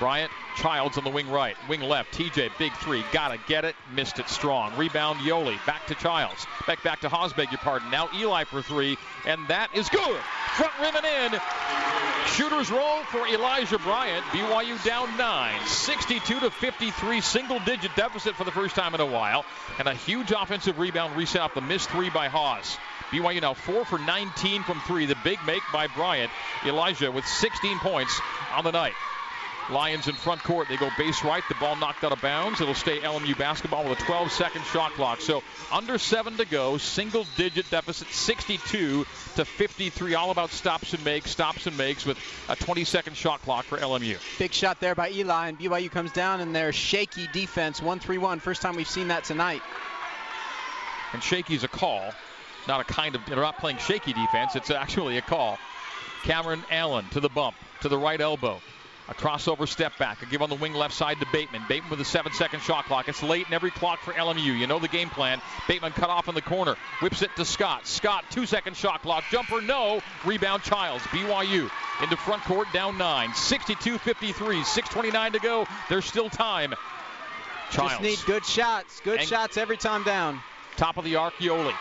[0.00, 2.12] Bryant, Childs on the wing right, wing left.
[2.12, 4.76] TJ, big three, gotta get it, missed it strong.
[4.76, 5.64] Rebound Yoeli.
[5.66, 7.90] back to Childs, back back to Haws, beg your pardon.
[7.92, 10.20] Now Eli for three, and that is good.
[10.56, 11.40] Front rim and in.
[12.34, 14.24] Shooters roll for Elijah Bryant.
[14.26, 19.06] BYU down nine, 62 to 53, single digit deficit for the first time in a
[19.06, 19.44] while,
[19.78, 22.76] and a huge offensive rebound reset off the missed three by Haws.
[23.12, 25.06] BYU now four for 19 from three.
[25.06, 26.30] The big make by Bryant.
[26.66, 28.20] Elijah with 16 points
[28.54, 28.94] on the night.
[29.70, 30.68] Lions in front court.
[30.68, 31.42] They go base right.
[31.48, 32.60] The ball knocked out of bounds.
[32.60, 35.20] It'll stay LMU basketball with a 12 second shot clock.
[35.20, 36.78] So under seven to go.
[36.78, 40.14] Single digit deficit 62 to 53.
[40.14, 43.78] All about stops and makes, stops and makes with a 20 second shot clock for
[43.78, 44.18] LMU.
[44.38, 47.82] Big shot there by Eli, and BYU comes down in their shaky defense.
[47.82, 48.40] 1 3 1.
[48.40, 49.62] First time we've seen that tonight.
[51.12, 52.12] And shaky's a call,
[52.66, 54.56] not a kind of, they're not playing shaky defense.
[54.56, 55.58] It's actually a call.
[56.22, 58.60] Cameron Allen to the bump, to the right elbow.
[59.10, 60.20] A crossover step back.
[60.22, 61.66] A give on the wing left side to Batemon.
[61.66, 63.08] Batemon with a seven second shot clock.
[63.08, 64.42] It's late in every clock for LMU.
[64.58, 65.40] You know the game plan.
[65.66, 66.76] Batemon cut off in the corner.
[67.00, 67.86] Whips it to Scott.
[67.86, 69.24] Scott, two second shot clock.
[69.30, 70.02] Jumper, no.
[70.26, 71.02] Rebound, Childs.
[71.04, 71.70] BYU
[72.02, 73.32] into front court, down nine.
[73.34, 74.56] 62 53.
[74.60, 75.66] 6.29 to go.
[75.88, 76.74] There's still time.
[77.70, 77.92] Childs.
[77.92, 79.00] Just need good shots.
[79.00, 80.40] Good And- shots every time down.
[80.76, 81.74] Top of the arc, Yoeli.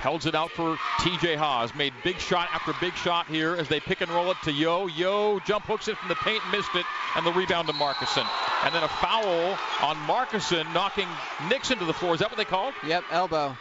[0.00, 1.74] Holds it out for TJ Haws.
[1.74, 4.86] Made big shot after big shot here as they pick and roll it to Yo.
[4.86, 8.26] Yo jump hooks it from the paint, missed it, and the rebound to Markusson.
[8.64, 11.08] And then a foul on Markusson, knocking
[11.48, 12.14] Nixon to the floor.
[12.14, 12.72] Is that what they called?
[12.86, 13.56] Yep, elbow.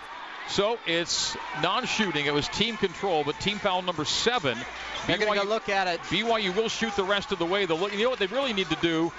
[0.49, 2.25] So it's non-shooting.
[2.25, 4.57] It was team control, but team foul number seven.
[5.05, 5.99] They're going to look at it.
[6.03, 7.65] BYU will shoot the rest of the way.
[7.65, 9.11] The look, you know what they really need to do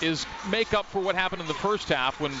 [0.00, 2.32] is make up for what happened in the first half when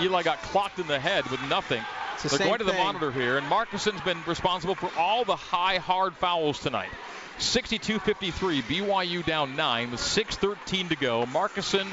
[0.00, 1.82] Eli got clocked in the head with nothing.
[2.24, 2.84] It's the They're same going to the thing.
[2.84, 6.90] monitor here, and Markusson's been responsible for all the high, hard fouls tonight.
[7.38, 11.26] 62-53, BYU down nine with 6:13 to go.
[11.26, 11.86] Markusson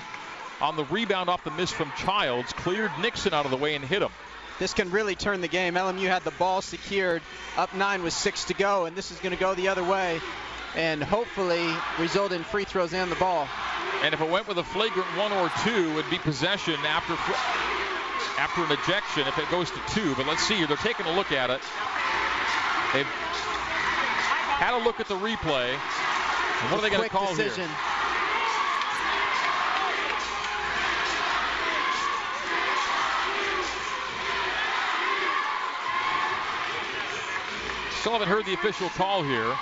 [0.61, 3.83] on the rebound off the miss from Childs cleared Nixon out of the way and
[3.83, 4.11] hit him.
[4.59, 5.73] This can really turn the game.
[5.75, 7.23] LMU had the ball secured,
[7.57, 10.21] up nine with six to go, and this is going to go the other way,
[10.75, 13.47] and hopefully result in free throws and the ball.
[14.03, 17.15] And if it went with a flagrant one or two, it'd be possession after
[18.37, 20.15] after an ejection if it goes to two.
[20.15, 20.67] But let's see here.
[20.67, 21.61] They're taking a look at it.
[22.93, 23.05] They've
[24.59, 25.69] had a look at the replay.
[25.71, 27.67] And what are they going to call decision.
[27.67, 27.77] here?
[37.99, 39.55] Still haven't heard the official call here.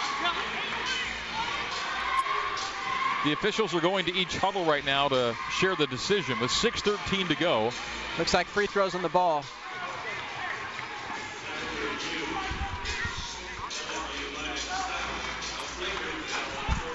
[3.27, 7.27] The officials are going to each huddle right now to share the decision with 6.13
[7.27, 7.71] to go.
[8.17, 9.43] Looks like free throws on the ball.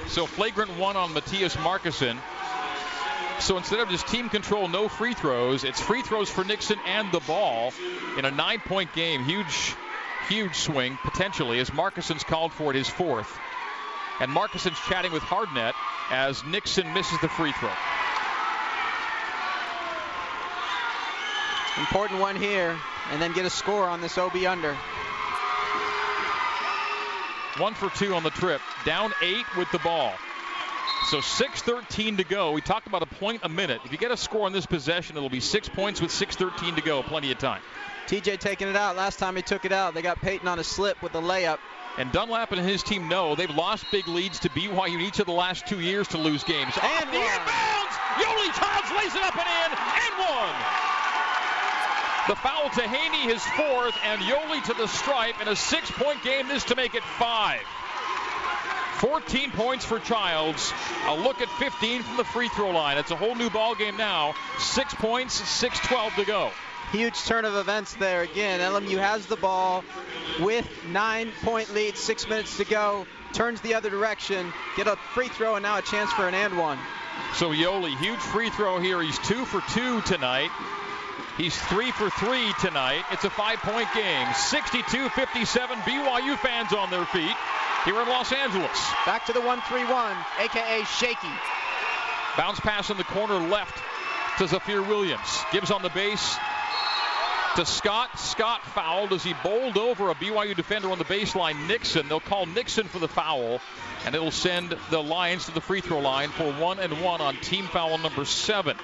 [0.07, 2.16] So flagrant one on Mattias Markusson.
[3.38, 7.12] So instead of just team control, no free throws, it's free throws for Nixon and
[7.12, 7.75] the ball
[8.16, 9.23] in a nine point game.
[9.23, 9.75] Huge,
[10.31, 13.38] huge swing potentially as Markusson's called for it his fourth.
[14.18, 15.75] And Markusson's chatting with Hardnett
[16.12, 17.72] as Nixon misses the free throw.
[21.79, 22.77] Important one here,
[23.11, 24.77] and then get a score on this OB under.
[27.57, 28.61] One for two on the trip.
[28.85, 30.12] Down eight with the ball.
[31.09, 32.53] So 6.13 to go.
[32.53, 33.81] We talked about a point a minute.
[33.85, 36.83] If you get a score on this possession, it'll be six points with 6.13 to
[36.83, 37.03] go.
[37.03, 37.61] Plenty of time.
[38.07, 38.96] TJ taking it out.
[38.96, 41.59] Last time he took it out, they got Payton on a slip with a layup.
[41.98, 45.26] And Dunlap and his team know they've lost big leads to BYU in each of
[45.26, 46.72] the last two years to lose games.
[46.81, 47.94] And the inbounds!
[48.16, 50.55] Yoeli Childs lays it up and in, and one!
[52.28, 56.48] The foul to Haney, his fourth, and Yoeli to the stripe in a six-point game.
[56.48, 57.61] This to make it five.
[58.98, 60.72] 14 points for Childs.
[61.09, 62.98] A look at 15 from the free throw line.
[62.98, 64.35] It's a whole new ball game now.
[64.59, 66.52] Six points, 6-12 to go.
[66.92, 68.61] Huge turn of events there again.
[68.61, 69.83] LMU has the ball
[70.40, 73.07] with nine point lead, six minutes to go.
[73.33, 76.59] Turns the other direction, get a free throw, and now a chance for an and
[76.59, 76.78] one.
[77.37, 79.00] So Yoeli, huge free throw here.
[79.00, 80.50] He's two for two tonight.
[81.38, 83.05] He's three for three tonight.
[83.11, 84.26] It's a five-point game.
[84.26, 85.66] 62-57.
[85.85, 87.35] BYU fans on their feet
[87.87, 88.78] here in Los Angeles.
[89.07, 91.33] Back to the 1 3 1, aka shaky.
[92.37, 93.83] Bounce pass in the corner left
[94.38, 95.42] to Zafir Williams.
[95.52, 96.37] Gives on the base
[97.57, 98.19] to Scott.
[98.19, 102.09] Scott fouled as he bowled over a BYU defender on the baseline, Nixon.
[102.09, 103.61] They'll call Nixon for the foul,
[104.07, 107.37] and it'll send the Lions to the free throw line for one and one on
[107.37, 108.77] team foul number seven.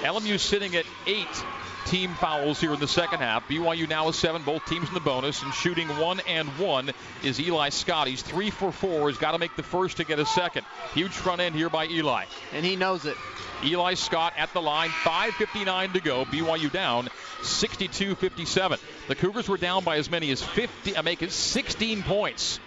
[0.00, 1.44] LMU sitting at eight
[1.86, 3.46] team fouls here in the second half.
[3.48, 6.90] BYU now is seven, both teams in the bonus, and shooting one and one
[7.22, 8.06] is Eli Scott.
[8.06, 9.08] He's three for four.
[9.08, 10.66] He's got to make the first to get a second.
[10.94, 12.24] Huge front end here by Eli.
[12.52, 13.16] And he knows it.
[13.62, 16.24] Eli Scott at the line, 5.59 to go.
[16.24, 17.08] BYU down
[17.42, 18.78] 62 57.
[19.08, 22.60] The Cougars were down by as many as 50, I make it 16 points.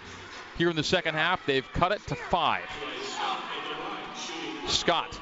[0.56, 1.44] here in the second half.
[1.46, 2.64] They've cut it to five.
[4.66, 5.18] Scott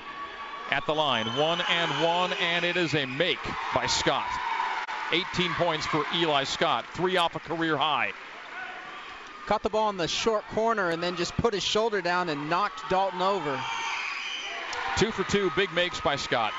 [0.71, 3.39] at the line, one and one, and it is a make
[3.75, 4.27] by Scott.
[5.13, 8.13] 18 points for Eli Scott, three off a career high.
[9.47, 12.51] Caught the ball in the short corner and then just put his shoulder down and
[12.51, 13.61] knocked Dalton over.
[14.97, 16.53] Two for two, big makes by Scott.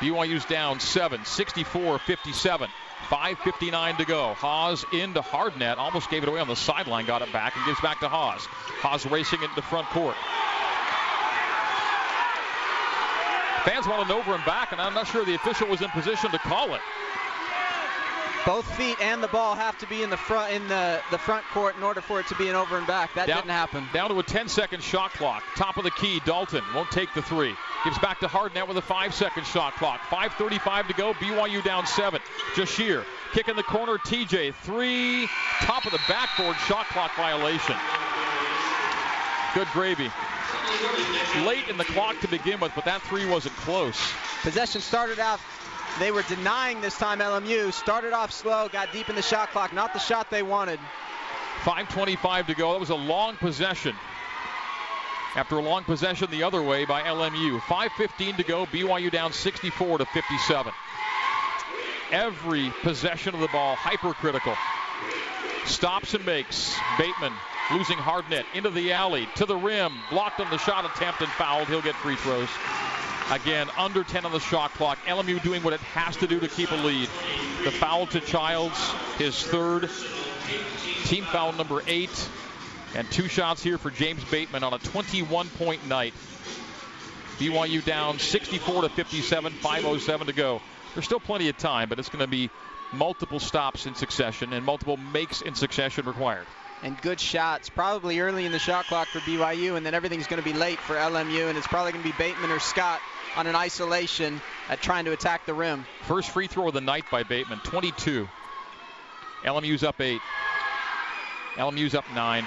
[0.00, 2.68] BYU's down seven, 64 57.
[3.08, 4.34] 5.59 to go.
[4.34, 5.76] Haws into Hardnett.
[5.76, 7.04] Almost gave it away on the sideline.
[7.04, 8.40] Got it back and gives back to Haws.
[8.80, 10.16] Haws racing into the front court.
[13.64, 16.30] Fans want an over and back, and I'm not sure the official was in position
[16.30, 16.80] to call it.
[18.44, 21.44] Both feet and the ball have to be in the front in the, the front
[21.52, 23.14] court in order for it to be an over and back.
[23.14, 23.86] That down, didn't happen.
[23.92, 25.44] Down to a 10-second shot clock.
[25.54, 27.54] Top of the key, Dalton won't take the three.
[27.84, 30.00] Gives back to Hardnett with a five-second shot clock.
[30.10, 31.14] 5:35 to go.
[31.14, 32.20] BYU down seven.
[32.56, 33.96] Jahshire kick in the corner.
[33.98, 35.28] TJ three.
[35.60, 37.76] Top of the backboard shot clock violation.
[39.54, 40.10] Good gravy.
[41.46, 43.98] Late in the clock to begin with, but that three wasn't close.
[44.42, 45.40] Possession started out
[45.98, 47.72] they were denying this time LMU.
[47.72, 49.72] Started off slow, got deep in the shot clock.
[49.72, 50.80] Not the shot they wanted.
[51.62, 52.72] 5.25 to go.
[52.72, 53.94] That was a long possession.
[55.34, 57.60] After a long possession the other way by LMU.
[57.60, 58.66] 5.15 to go.
[58.66, 60.72] BYU down 64 to 57.
[62.10, 64.56] Every possession of the ball hypercritical.
[65.64, 66.74] Stops and makes.
[66.96, 67.32] Batemon
[67.72, 69.92] losing Hardnett into the alley to the rim.
[70.10, 71.68] Blocked on the shot attempt and fouled.
[71.68, 72.48] He'll get free throws.
[73.30, 74.98] Again, under 10 on the shot clock.
[75.06, 77.08] LMU doing what it has to do to keep a lead.
[77.64, 78.78] The foul to Childs,
[79.16, 79.88] his third.
[81.04, 82.28] Team foul number eight.
[82.94, 86.12] And two shots here for James Batemon on a 21 point night.
[87.38, 90.60] BYU down 64 to 57, 5.07 to go.
[90.94, 92.50] There's still plenty of time, but it's going to be
[92.92, 96.46] multiple stops in succession and multiple makes in succession required.
[96.82, 100.42] And good shots, probably early in the shot clock for BYU, and then everything's going
[100.42, 103.00] to be late for LMU, and it's probably going to be Batemon or Scott
[103.36, 105.86] on an isolation at trying to attack the rim.
[106.02, 108.28] First free throw of the night by Batemon, 22.
[109.44, 110.20] LMU's up eight.
[111.54, 112.46] LMU's up nine.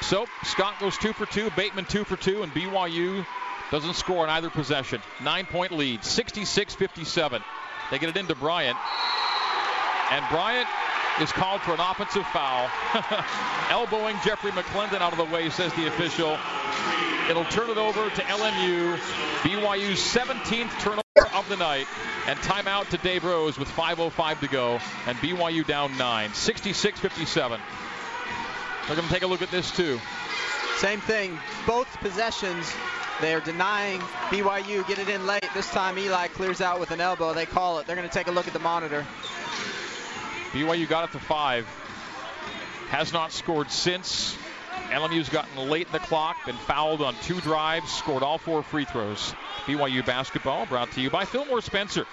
[0.00, 3.26] So Scott goes two for two, Batemon two for two, and BYU
[3.70, 5.02] doesn't score on either possession.
[5.22, 7.42] Nine point lead, 66 57.
[7.90, 8.76] They get it into Bryant.
[10.10, 10.68] And Bryant
[11.20, 12.70] is called for an offensive foul.
[13.70, 16.38] Elbowing Jeffrey McClendon out of the way, says the official.
[17.28, 18.96] It'll turn it over to LMU.
[19.42, 21.86] BYU's 17th turnover of the night.
[22.26, 24.80] And timeout to Dave Rose with 5.05 to go.
[25.06, 26.32] And BYU down 9.
[26.32, 27.60] 66 57.
[28.86, 30.00] They're going to take a look at this too.
[30.76, 31.38] Same thing.
[31.66, 32.72] Both possessions,
[33.20, 34.00] they're denying
[34.30, 35.44] BYU get it in late.
[35.52, 37.34] This time Eli clears out with an elbow.
[37.34, 37.86] They call it.
[37.86, 39.04] They're going to take a look at the monitor.
[40.52, 41.66] BYU got it to five.
[42.88, 44.36] Has not scored since.
[44.88, 48.86] LMU's gotten late in the clock, been fouled on two drives, scored all four free
[48.86, 49.34] throws.
[49.66, 52.06] BYU basketball brought to you by Fillmore Spencer,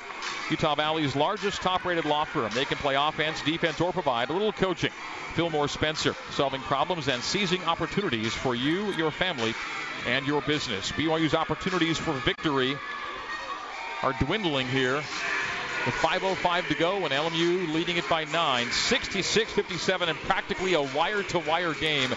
[0.49, 2.51] Utah Valley's largest top-rated law firm.
[2.53, 4.91] They can play offense, defense, or provide a little coaching.
[5.35, 9.53] Fillmore Spencer, solving problems and seizing opportunities for you, your family,
[10.05, 10.91] and your business.
[10.91, 12.77] BYU's opportunities for victory
[14.03, 15.01] are dwindling here
[15.85, 18.71] with 5.05 to go and LMU leading it by 9.
[18.71, 22.09] 66 57 and practically a wire to wire game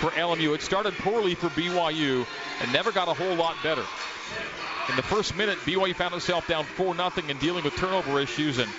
[0.00, 0.54] for LMU.
[0.54, 2.26] It started poorly for BYU
[2.60, 3.84] and never got a whole lot better.
[4.88, 8.58] In the first minute, BYU found itself down 4 0 and dealing with turnover issues
[8.58, 8.70] and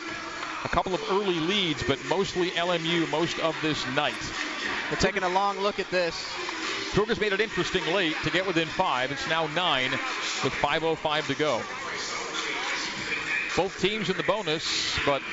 [0.63, 4.15] a couple of early leads, but mostly LMU most of this night.
[4.89, 6.33] We're taking a long look at this.
[6.93, 9.11] Cougars made it interesting late to get within five.
[9.11, 11.61] It's now nine with 5.05 to go.
[13.57, 15.23] Both teams in the bonus, but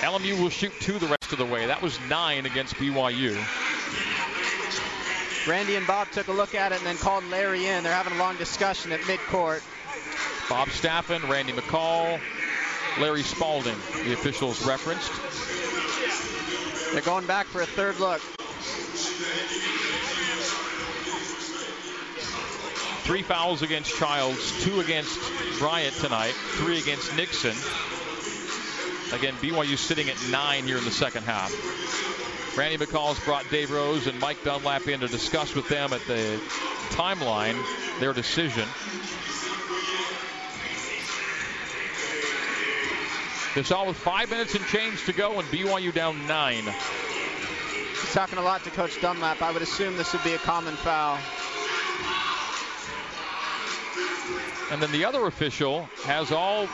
[0.00, 1.64] LMU will shoot two the rest of the way.
[1.64, 3.34] That was nine against BYU.
[5.48, 7.82] Randy and Bob took a look at it and then called Larry in.
[7.82, 9.62] They're having a long discussion at midcourt.
[10.50, 12.20] Bob Staffen, Randy McCall,
[12.98, 15.10] Larry Spalding, the officials referenced.
[16.92, 18.20] They're going back for a third look.
[23.04, 25.20] Three fouls against Childs, two against
[25.58, 27.54] Bryant tonight, three against Nixon.
[29.12, 31.52] Again, BYU sitting at nine here in the second half.
[32.56, 36.40] Randy McCall's brought Dave Rose and Mike Dunlap in to discuss with them at the
[36.92, 37.56] timeline
[38.00, 38.66] their decision.
[43.54, 46.64] This all with five minutes and change to go and BYU down nine.
[46.64, 49.42] He's talking a lot to Coach Dunlap.
[49.42, 51.18] I would assume this would be a common foul.
[54.74, 56.66] And then the other official has all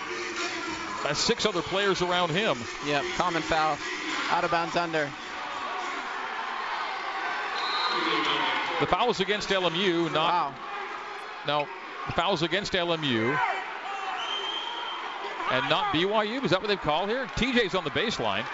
[1.05, 2.57] uh, six other players around him.
[2.87, 3.77] Yep, common foul.
[4.31, 5.05] Out of bounds under.
[8.81, 10.55] The foul was against LMU, not Wow.
[11.47, 11.69] no.
[12.07, 13.39] The foul was against LMU.
[15.51, 16.43] And not BYU.
[16.43, 17.27] Is that what they've called here?
[17.37, 18.47] TJ's on the baseline.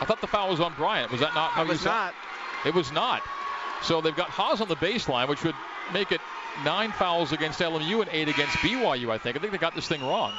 [0.00, 1.12] I thought the foul was on Bryant.
[1.12, 2.14] Was that not how It you was not.
[2.66, 3.22] It was not.
[3.82, 5.54] So they've got Haws on the baseline, which would
[5.92, 6.20] make it
[6.64, 9.36] nine fouls against LMU and eight against BYU, I think.
[9.36, 10.32] I think they got this thing wrong.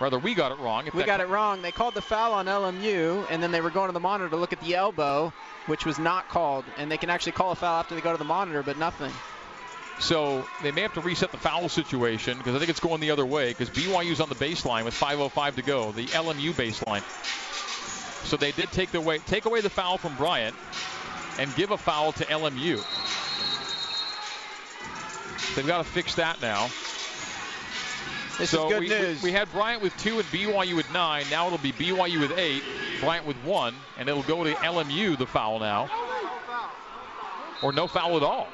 [0.00, 0.86] Rather, we got it wrong.
[0.86, 1.62] If We got it wrong.
[1.62, 4.36] They called the foul on LMU, and then they were going to the monitor to
[4.36, 5.32] look at the elbow,
[5.66, 6.64] which was not called.
[6.76, 9.12] And they can actually call a foul after they go to the monitor, but nothing.
[10.00, 13.12] So they may have to reset the foul situation because I think it's going the
[13.12, 17.02] other way because BYU's on the baseline with 5:05 to go, the LMU baseline.
[18.26, 20.56] So they did take the way take away the foul from Bryant
[21.38, 22.82] and give a foul to LMU.
[25.54, 26.68] They've got to fix that now.
[28.38, 29.22] This so is good we, news.
[29.22, 31.24] We, we had Bryant with two and BYU with nine.
[31.30, 32.62] Now it'll be BYU with eight,
[33.00, 35.88] Bryant with one, and it'll go to LMU the foul now.
[37.62, 38.48] Or no foul at all.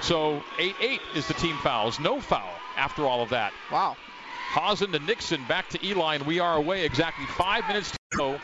[0.00, 2.00] So 8-8 is the team fouls.
[2.00, 3.52] No foul after all of that.
[3.70, 3.96] wow.
[4.54, 6.86] Hazen to Nixon, back to Eli, and we are away.
[6.86, 8.40] Exactly five minutes to go.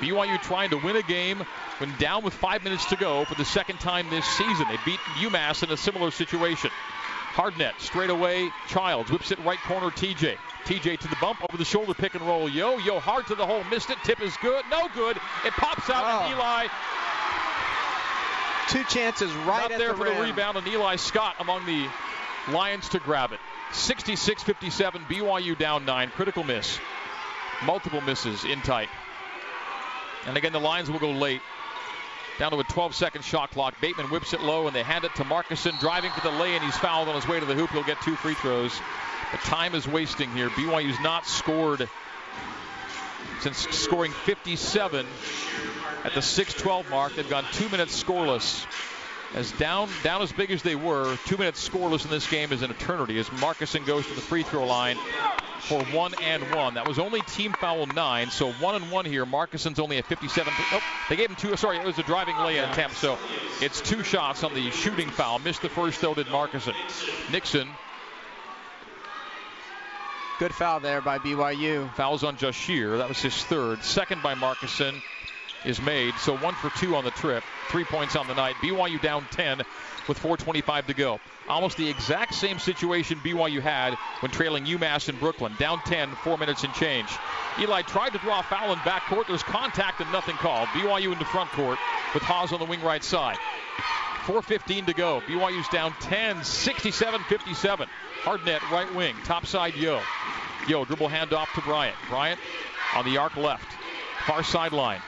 [0.00, 1.44] BYU trying to win a game
[1.78, 4.66] when down with five minutes to go for the second time this season.
[4.68, 6.70] They beat UMass in a similar situation.
[7.34, 8.50] Hardnett, straight away.
[8.68, 9.90] Childs whips it right corner.
[9.90, 10.36] TJ.
[10.64, 12.48] TJ to the bump over the shoulder pick and roll.
[12.48, 13.62] Yo, yo, hard to the hole.
[13.64, 13.98] Missed it.
[14.04, 14.64] Tip is good.
[14.70, 15.16] No good.
[15.44, 16.36] It pops out, and Oh.
[16.38, 16.68] Eli
[18.68, 20.14] Two chances right not there the for rim.
[20.16, 21.86] the rebound, and Eli Scott among the
[22.48, 23.40] Lions to grab it.
[23.72, 26.10] 66-57, BYU down nine.
[26.10, 26.78] Critical miss.
[27.64, 28.88] Multiple misses in tight.
[30.26, 31.42] And again, the Lions will go late.
[32.38, 33.74] Down to a 12-second shot clock.
[33.80, 36.64] Batemon whips it low, and they hand it to Markusson, driving for the lay, and
[36.64, 37.70] he's fouled on his way to the hoop.
[37.70, 38.72] He'll get two free throws.
[39.30, 40.50] But time is wasting here.
[40.50, 41.88] BYU's not scored
[43.40, 45.06] since scoring 57
[46.02, 47.14] at the 6-12 mark.
[47.14, 48.66] They've gone two minutes scoreless.
[49.34, 52.62] As down down as big as they were, two minutes scoreless in this game is
[52.62, 53.18] an eternity.
[53.18, 54.96] As Markusson goes to the free throw line
[55.58, 56.74] for one and one.
[56.74, 59.26] That was only team foul nine, so one and one here.
[59.26, 60.52] Markusson's only at 57.
[60.72, 61.56] Oh, they gave him two.
[61.56, 62.96] Sorry, it was a driving lay-in attempt.
[62.96, 63.18] So
[63.60, 65.40] it's two shots on the shooting foul.
[65.40, 66.74] Missed the first though, did Markusson.
[67.32, 67.68] Nixon
[70.40, 71.94] Good foul there by BYU.
[71.94, 72.98] fouls on Jahshire.
[72.98, 73.84] That was his third.
[73.84, 75.00] Second by Markusson
[75.64, 76.14] is made.
[76.14, 77.42] So one for two on the trip.
[77.68, 78.54] Three points on the night.
[78.56, 79.62] BYU down 10
[80.08, 81.20] with 4.25 to go.
[81.48, 85.52] Almost the exact same situation BYU had when trailing UMass in Brooklyn.
[85.58, 87.10] Down 10, four minutes and change.
[87.58, 89.26] Eli tried to draw a foul in backcourt.
[89.26, 90.68] There's contact and nothing called.
[90.68, 91.78] BYU into front court
[92.12, 93.36] with Haws on the wing right side.
[94.24, 95.22] 4.15 to go.
[95.26, 97.86] BYU's down 10, 67-57.
[98.22, 100.00] Hardnett, right wing, top side Yo.
[100.66, 101.96] Yo, dribble handoff to Bryant.
[102.08, 102.40] Bryant
[102.96, 103.66] on the arc left.
[104.26, 105.02] Far sideline.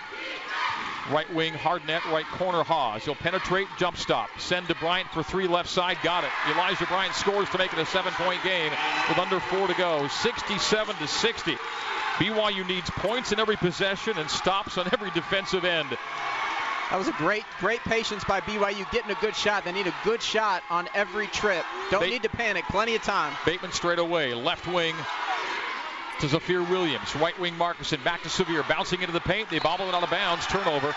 [1.11, 3.05] Right wing, Hardnett, right corner, Haws.
[3.05, 4.29] He'll penetrate, jump stop.
[4.39, 6.31] Send to Bryant for three left side, got it.
[6.53, 8.73] Elijah Bryant scores to make it a seven point game
[9.09, 10.09] with under four to go.
[10.09, 11.57] 67 to 60.
[12.17, 15.97] BYU needs points in every possession and stops on every defensive end.
[16.91, 19.65] That was a great, great patience by BYU getting a good shot.
[19.65, 21.65] They need a good shot on every trip.
[21.91, 22.65] Don't They- need to panic.
[22.69, 23.33] Plenty of time.
[23.45, 24.95] Batemon straight away, left wing
[26.21, 27.15] to Zafir Williams.
[27.17, 29.51] Right wing Markusson back to Severe, bouncing into the paint.
[29.51, 30.47] They bobble it out of bounds.
[30.47, 30.95] Turnover.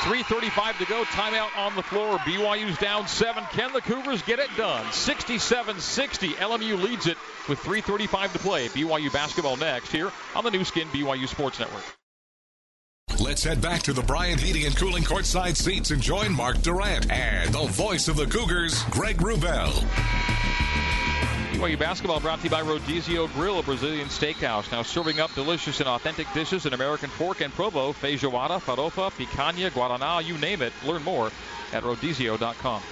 [0.00, 1.04] 3.35 to go.
[1.04, 2.18] Timeout on the floor.
[2.18, 3.42] BYU's down seven.
[3.52, 4.90] Can the Cougars get it done?
[4.92, 6.28] 67 60.
[6.34, 7.16] LMU leads it
[7.48, 8.68] with 3.35 to play.
[8.68, 11.84] BYU basketball next here on the Nu Skin BYU Sports Network.
[13.20, 17.10] Let's head back to the Bryant Heating and Cooling courtside seats and join Mark Durrant
[17.10, 19.72] and the voice of the Cougars, Greg Wrubell.
[21.64, 24.70] BYU basketball brought to you by Rodizio Grill, a Brazilian steakhouse.
[24.70, 29.70] Now serving up delicious and authentic dishes in American fork and provo, feijoada, farofa, picanha,
[29.70, 30.74] guaraná, you name it.
[30.84, 31.28] Learn more
[31.72, 32.82] at rodizio.com.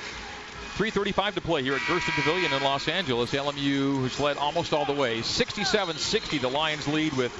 [0.79, 3.33] 3.35 to play here at Gersten Pavilion in Los Angeles.
[3.33, 5.19] LMU has led almost all the way.
[5.19, 7.33] 67-60, the Lions lead with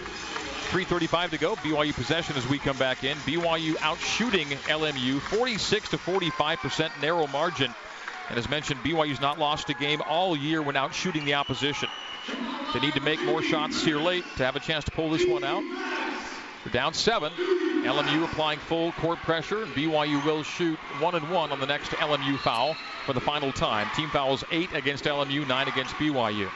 [0.71, 1.57] 3.35 to go.
[1.57, 3.17] BYU possession as we come back in.
[3.19, 7.75] BYU out shooting LMU 46 to 45% narrow margin.
[8.29, 11.89] And as mentioned, BYU's not lost a game all year when out shooting the opposition.
[12.73, 15.27] They need to make more shots here late to have a chance to pull this
[15.27, 15.63] one out.
[16.65, 17.33] They're down seven.
[17.33, 21.91] LMU applying full court pressure, and BYU will shoot one and one on the next
[21.91, 23.89] LMU foul for the final time.
[23.97, 26.47] Team fouls eight against LMU, nine against BYU.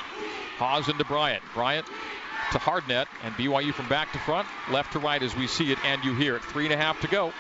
[0.59, 1.43] Haws into Bryant.
[1.53, 1.87] Bryant
[2.53, 5.79] to Hardnett, and BYU from back to front, left to right as we see it
[5.85, 6.45] and you hear it.
[6.45, 7.33] Three and a half to go.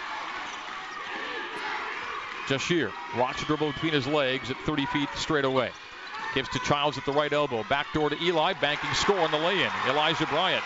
[2.49, 5.71] Jahshire, watch the dribble between his legs at 30 feet straight away.
[6.35, 7.65] Gives to Childs at the right elbow.
[7.65, 9.71] Back door to Eli, banking score on the lay-in.
[9.89, 10.63] Elijah Bryant.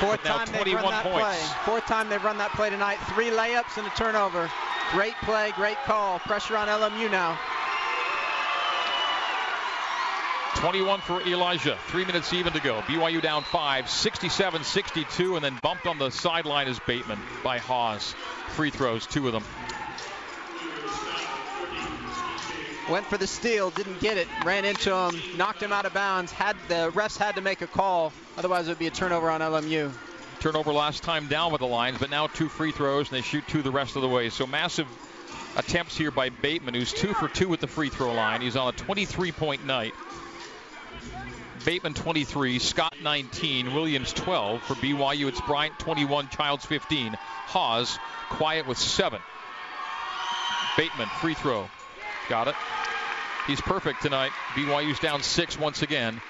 [0.00, 1.48] Fourth time they've 21 run that points.
[1.48, 1.56] play.
[1.64, 2.98] Fourth time they've run that play tonight.
[3.14, 4.50] Three layups and a turnover.
[4.92, 6.18] Great play, great call.
[6.18, 7.38] Pressure on LMU now.
[10.56, 11.78] 21 for Elijah.
[11.88, 12.80] Three minutes even to go.
[12.82, 18.14] BYU down five, 67 62, and then bumped on the sideline is Batemon by Haws.
[18.48, 19.44] Free throws, two of them.
[22.90, 26.30] Went for the steal, didn't get it, ran into him, knocked him out of bounds.
[26.30, 29.40] Had the refs had to make a call, otherwise it would be a turnover on
[29.40, 29.92] LMU.
[30.38, 33.42] Turnover last time down with the lines, but now two free throws and they shoot
[33.48, 34.30] two the rest of the way.
[34.30, 34.86] So massive
[35.56, 38.42] attempts here by Batemon, who's two for two with the free throw line.
[38.42, 39.92] He's on a 23 point night.
[41.60, 44.62] Batemon 23, Scott 19, Williams 12.
[44.62, 47.14] For BYU, it's Bryant 21, Childs 15.
[47.46, 49.20] Haws quiet with seven.
[50.76, 51.68] Batemon, free throw.
[52.28, 52.54] Got it.
[53.46, 54.32] He's perfect tonight.
[54.54, 56.20] BYU's down six once again.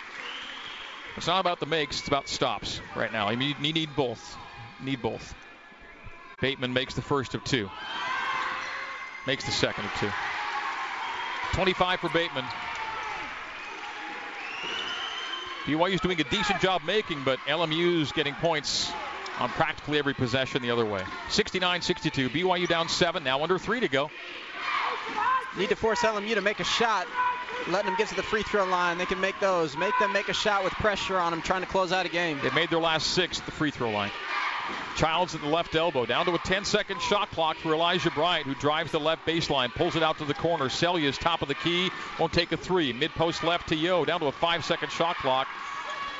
[1.16, 3.30] It's not about the makes, it's about stops right now.
[3.30, 4.36] You need, you need both.
[4.82, 5.34] Need both.
[6.42, 7.70] Batemon makes the first of two.
[9.26, 10.11] Makes the second of two.
[11.53, 12.44] 25 for Batemon.
[15.64, 18.92] BYU's doing a decent job making, but LMU's getting points
[19.40, 21.03] on practically every possession the other way.
[21.28, 22.28] 69-62.
[22.28, 23.24] BYU down seven.
[23.24, 24.11] Now under three to go.
[25.57, 27.07] Need to force LMU to make a shot.
[27.68, 28.98] Letting them get to the free throw line.
[28.98, 29.76] They can make those.
[29.76, 32.38] Make them make a shot with pressure on them, trying to close out a game.
[32.42, 34.11] They made their last six at the free throw line.
[34.96, 36.04] Childs at the left elbow.
[36.04, 39.72] Down to a 10 second shot clock for Elijah Bryant, who drives the left baseline,
[39.74, 40.66] pulls it out to the corner.
[40.66, 42.92] Seljaas top of the key, won't take a three.
[42.92, 44.04] Mid post left to Yo.
[44.04, 45.48] Down to a five second shot clock.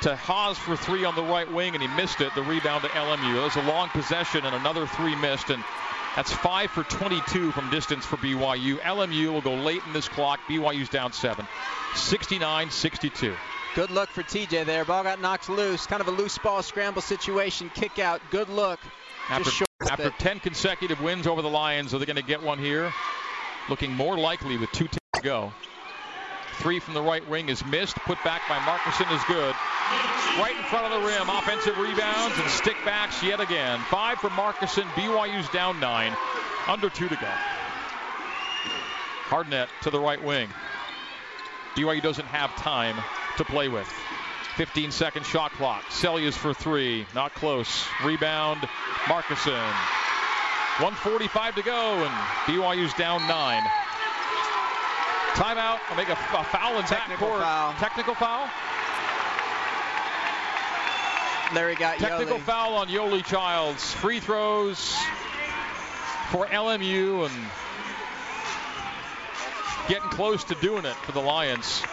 [0.01, 2.33] To Haws for three on the right wing, and he missed it.
[2.35, 3.33] The rebound to LMU.
[3.33, 5.49] That was a long possession, and another three missed.
[5.49, 5.63] And
[6.17, 8.79] that's five for 22 from distance for BYU.
[8.79, 10.39] LMU will go late in this clock.
[10.49, 11.47] BYU's down seven.
[11.93, 13.35] 69 62.
[13.75, 14.83] Good look for TJ there.
[14.83, 15.85] Ball got knocked loose.
[15.85, 17.69] Kind of a loose ball scramble situation.
[17.75, 18.19] Kick out.
[18.31, 18.79] Good look.
[19.29, 22.91] After, after 10 consecutive wins over the Lions, are they going to get one here?
[23.69, 25.53] Looking more likely with two to go.
[26.57, 27.95] Three from the right wing is missed.
[27.97, 29.53] Put back by Markusson is good.
[30.39, 31.29] Right in front of the rim.
[31.29, 33.79] Offensive rebounds and stick backs yet again.
[33.89, 34.83] Five for Markusson.
[34.95, 36.15] BYU's down nine.
[36.67, 37.31] Under two to go.
[39.29, 40.49] Hardnett to the right wing.
[41.75, 42.95] BYU doesn't have time
[43.37, 43.87] to play with.
[44.55, 45.83] 15 second shot clock.
[45.89, 47.05] Seljaas for three.
[47.13, 47.85] Not close.
[48.03, 48.67] Rebound.
[49.05, 49.73] Markusson.
[50.79, 52.13] 145 to go, and
[52.45, 53.63] BYU's down nine.
[55.35, 55.79] Timeout.
[55.89, 57.39] I'll make a, a foul in Technical backcourt.
[57.41, 57.73] foul.
[57.73, 58.49] Technical foul.
[61.53, 62.41] There he got Technical Yoeli.
[62.41, 63.93] foul on Yoeli Childs.
[63.93, 64.95] Free throws
[66.31, 67.45] for LMU and
[69.87, 71.83] getting close to doing it for the Lions.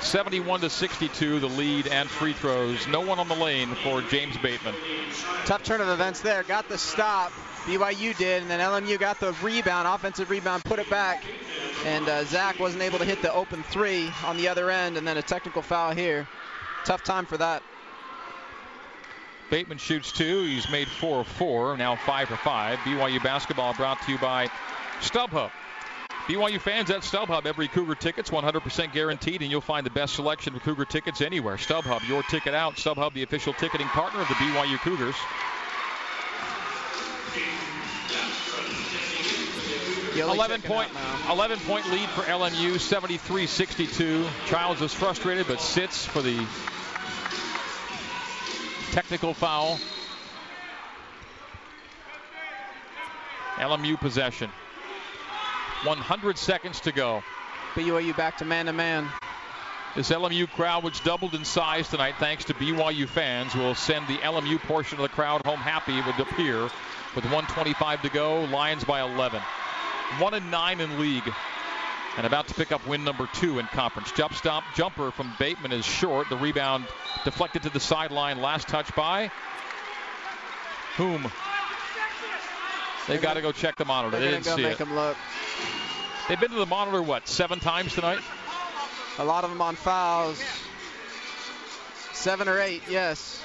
[0.00, 2.86] 71 to 62, the lead and free throws.
[2.88, 4.74] No one on the lane for James Batemon.
[5.44, 6.42] Tough turn of events there.
[6.42, 7.32] Got the stop.
[7.64, 11.22] BYU did, and then LMU got the rebound, offensive rebound, put it back.
[11.84, 15.06] And uh, Zach wasn't able to hit the open three on the other end, and
[15.06, 16.28] then a technical foul here.
[16.84, 17.62] Tough time for that.
[19.50, 20.42] Batemon shoots two.
[20.44, 22.78] He's made four of four, now five for five.
[22.80, 24.48] BYU basketball brought to you by
[25.00, 25.50] StubHub.
[26.26, 30.54] BYU fans at StubHub, every Cougar ticket's 100% guaranteed, and you'll find the best selection
[30.54, 31.56] of Cougar tickets anywhere.
[31.56, 32.76] StubHub, your ticket out.
[32.76, 35.16] StubHub, the official ticketing partner of the BYU Cougars.
[40.20, 41.32] Yoeli 11 checking point, out now.
[41.32, 44.28] 11 point lead for LMU, 73-62.
[44.46, 46.46] Childs is frustrated but sits for the
[48.90, 49.78] technical foul.
[53.56, 54.50] LMU possession.
[55.84, 57.22] 100 seconds to go.
[57.74, 59.08] BYU back to man-to-man.
[59.96, 64.18] This LMU crowd, which doubled in size tonight thanks to BYU fans, will send the
[64.18, 66.62] LMU portion of the crowd home happy, it would appear,
[67.14, 68.44] with 125 to go.
[68.44, 69.40] Lions by 11.
[70.18, 71.32] 1 and 9 in league.
[72.16, 74.10] And about to pick up win number two in conference.
[74.12, 76.28] Jump stop jumper from Batemon is short.
[76.28, 76.86] The rebound
[77.24, 78.42] deflected to the sideline.
[78.42, 79.30] Last touch by
[80.96, 81.30] whom?
[83.06, 84.18] They've got to go check the monitor.
[84.18, 84.78] They didn't see it.
[86.28, 88.20] They've been to the monitor, what, seven times tonight?
[89.18, 90.42] A lot of them on fouls.
[92.12, 93.42] Seven or eight, yes.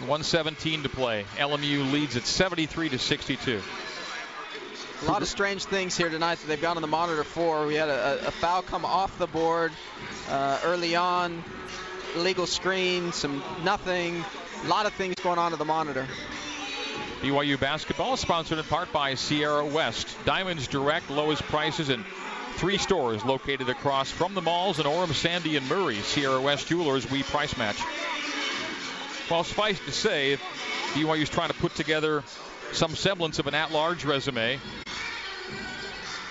[0.00, 1.24] 117 to play.
[1.36, 3.62] LMU leads at 73 to 62.
[5.04, 7.66] A lot of strange things here tonight that they've got on the monitor for.
[7.66, 9.70] We had a, a foul come off the board
[10.30, 11.44] uh, early on,
[12.16, 14.24] illegal screen, some nothing.
[14.64, 16.06] A lot of things going on to the monitor.
[17.20, 20.16] BYU basketball sponsored in part by Sierra West.
[20.24, 22.02] Diamonds Direct, lowest prices in
[22.54, 25.96] three stores located across from the malls in Orem, Sandy, and Murray.
[25.96, 27.78] Sierra West Jewelers, we price match.
[29.30, 30.38] Well, suffice to say,
[30.94, 32.24] BYU's trying to put together
[32.72, 34.58] some semblance of an at-large resume,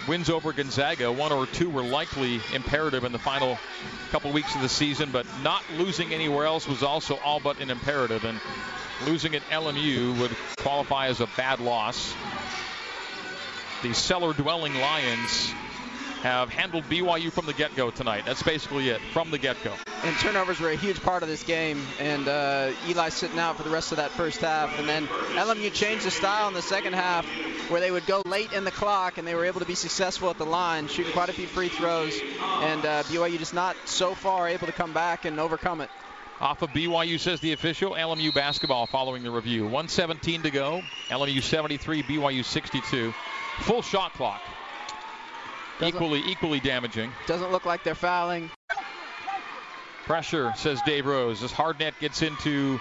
[0.07, 1.11] wins over Gonzaga.
[1.11, 3.57] One or two were likely imperative in the final
[4.11, 7.69] couple weeks of the season, but not losing anywhere else was also all but an
[7.69, 8.23] imperative.
[8.23, 8.39] And
[9.05, 12.13] losing at LMU would qualify as a bad loss.
[13.81, 15.53] The cellar dwelling Lions
[16.23, 18.23] have handled BYU from the get go tonight.
[18.25, 19.73] That's basically it, from the get go.
[20.05, 21.85] And turnovers were a huge part of this game.
[21.99, 24.79] And uh, Eli sitting out for the rest of that first half.
[24.79, 27.25] And then LMU changed the style in the second half
[27.69, 30.29] where they would go late in the clock and they were able to be successful
[30.29, 32.17] at the line, shooting quite a few free throws.
[32.41, 35.89] And uh, BYU just not so far able to come back and overcome it.
[36.39, 37.91] Off of BYU, says the official.
[37.91, 39.63] LMU basketball following the review.
[39.63, 40.81] 117 to go.
[41.09, 43.13] LMU 73, BYU 62.
[43.59, 44.41] Full shot clock.
[45.83, 47.11] Doesn't, equally equally damaging.
[47.27, 48.49] Doesn't look like they're fouling.
[50.05, 52.79] Pressure, says Dave Rose, as Hardnett gets into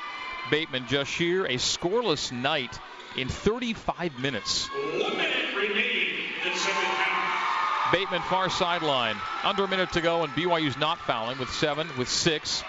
[0.50, 0.86] Batemon.
[0.88, 2.78] Jahshire, a scoreless night
[3.16, 4.68] in 35 minutes.
[4.68, 7.94] One minute remaining in second half.
[7.94, 9.16] Batemon far sideline.
[9.44, 12.62] Under a minute to go, and BYU's not fouling with seven, with six,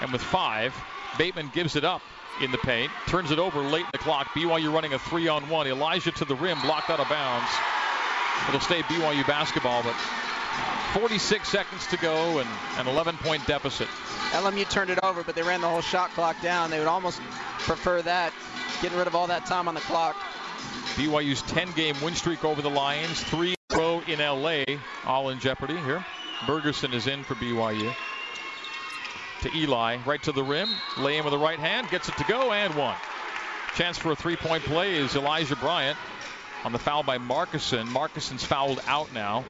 [0.00, 0.74] and with five.
[1.12, 2.02] Batemon gives it up
[2.40, 4.28] in the paint, turns it over late in the clock.
[4.28, 5.66] BYU running a three on one.
[5.66, 7.50] Elijah to the rim, blocked out of bounds.
[8.48, 9.94] It'll stay BYU basketball, but
[10.92, 13.88] 46 seconds to go and an 11 point deficit.
[14.32, 16.70] LMU turned it over, but they ran the whole shot clock down.
[16.70, 17.20] They would almost
[17.58, 18.32] prefer that,
[18.82, 20.16] getting rid of all that time on the clock.
[20.96, 24.64] BYU's 10 game win streak over the Lions, three row in LA,
[25.04, 26.04] all in jeopardy here.
[26.46, 27.94] Bergersen is in for BYU.
[29.42, 30.68] To Eli, right to the rim,
[30.98, 32.96] lay in with the right hand, gets it to go, and one.
[33.76, 35.96] Chance for a three point play is Elijah Bryant
[36.64, 37.86] on the foul by Markusson.
[37.88, 39.44] Markusson's fouled out now.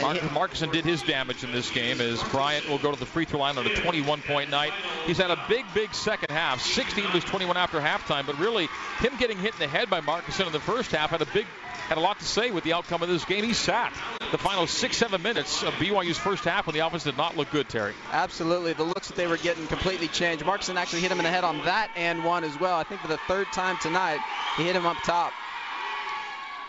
[0.00, 3.24] Mark, Markusson did his damage in this game as Bryant will go to the free
[3.24, 4.72] throw line on a 21 point night.
[5.06, 6.60] He's had a big, big second half.
[6.60, 10.46] 16 was 21 after halftime, but really him getting hit in the head by Markusson
[10.46, 11.46] in the first half had a big
[11.88, 13.44] had a lot to say with the outcome of this game.
[13.44, 13.92] He sat
[14.30, 17.50] the final six, seven minutes of BYU's first half when the offense did not look
[17.50, 17.92] good, Terry.
[18.10, 18.72] Absolutely.
[18.72, 20.42] The looks that they were getting completely changed.
[20.44, 22.78] Markusson actually hit him in the head on that and one as well.
[22.78, 24.18] I think for the third time tonight,
[24.56, 25.34] he hit him up top.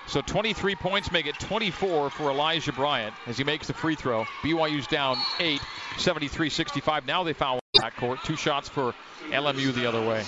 [0.07, 4.25] So 23 points make it 24 for Elijah Bryant as he makes the free throw.
[4.43, 5.59] BYU's down 8,
[5.97, 7.05] 73-65.
[7.05, 8.23] Now they foul backcourt.
[8.23, 8.93] Two shots for
[9.29, 10.23] LMU the other way.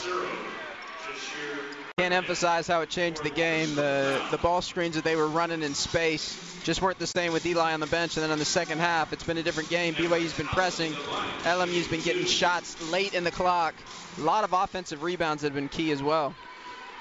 [1.98, 3.74] Can't emphasize how it changed the game.
[3.74, 7.44] The the ball screens that they were running in space just weren't the same with
[7.46, 8.18] Eli on the bench.
[8.18, 9.96] And then on the second half, it's been a different game.
[9.96, 10.92] BYU's been pressing.
[10.92, 13.74] LMU's been getting shots late in the clock.
[14.20, 16.36] A lot of offensive rebounds have been key as well.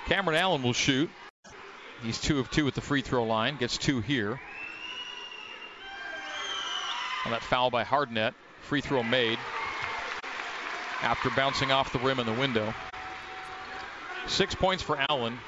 [0.06, 1.10] Cameron Allen will shoot.
[2.02, 3.56] He's two of two at the free throw line.
[3.56, 4.40] Gets two here.
[7.24, 8.34] On that foul by Hardnett.
[8.62, 9.38] Free throw made
[11.02, 12.74] after bouncing off the rim in the window.
[14.26, 15.38] Six points for Allen.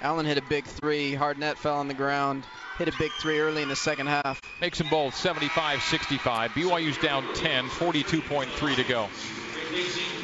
[0.00, 1.14] Allen hit a big three.
[1.14, 2.44] Hardnett fell on the ground.
[2.78, 4.40] Hit a big three early in the second half.
[4.60, 6.50] Makes them both 75 65.
[6.52, 9.08] BYU's down 10, 42.3 to go.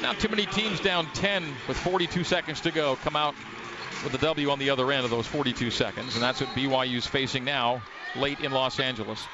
[0.03, 3.35] Not too many teams down 10 with 42 seconds to go come out
[4.05, 7.07] with a W on the other end of those 42 seconds, and that's what BYU's
[7.07, 7.83] facing now
[8.17, 9.27] late in Los Angeles.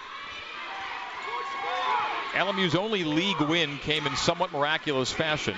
[2.32, 5.54] LMU's only league win came in somewhat miraculous fashion.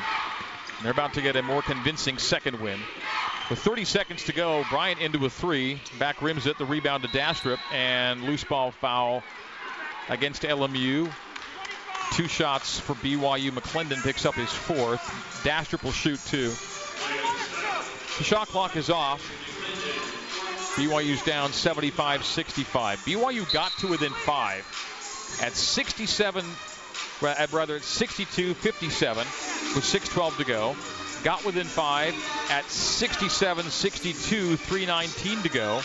[0.82, 2.78] They're about to get a more convincing second win.
[3.50, 5.80] With 30 seconds to go, Bryant into a three.
[5.98, 9.24] Back rims it, the rebound to Dastrup, and loose ball foul
[10.09, 11.11] against LMU.
[12.12, 13.50] Two shots for BYU.
[13.50, 15.00] McClendon picks up his fourth.
[15.44, 16.48] Dastrup will shoot two.
[18.18, 19.22] The shot clock is off.
[20.76, 22.98] BYU's down 75 65.
[23.00, 24.64] BYU got to within five
[25.42, 26.44] at 67,
[27.20, 29.18] rather at 62 57
[29.74, 30.76] with 6.12 to go.
[31.24, 32.14] Got within five
[32.50, 35.80] at 67 62, 319 to go.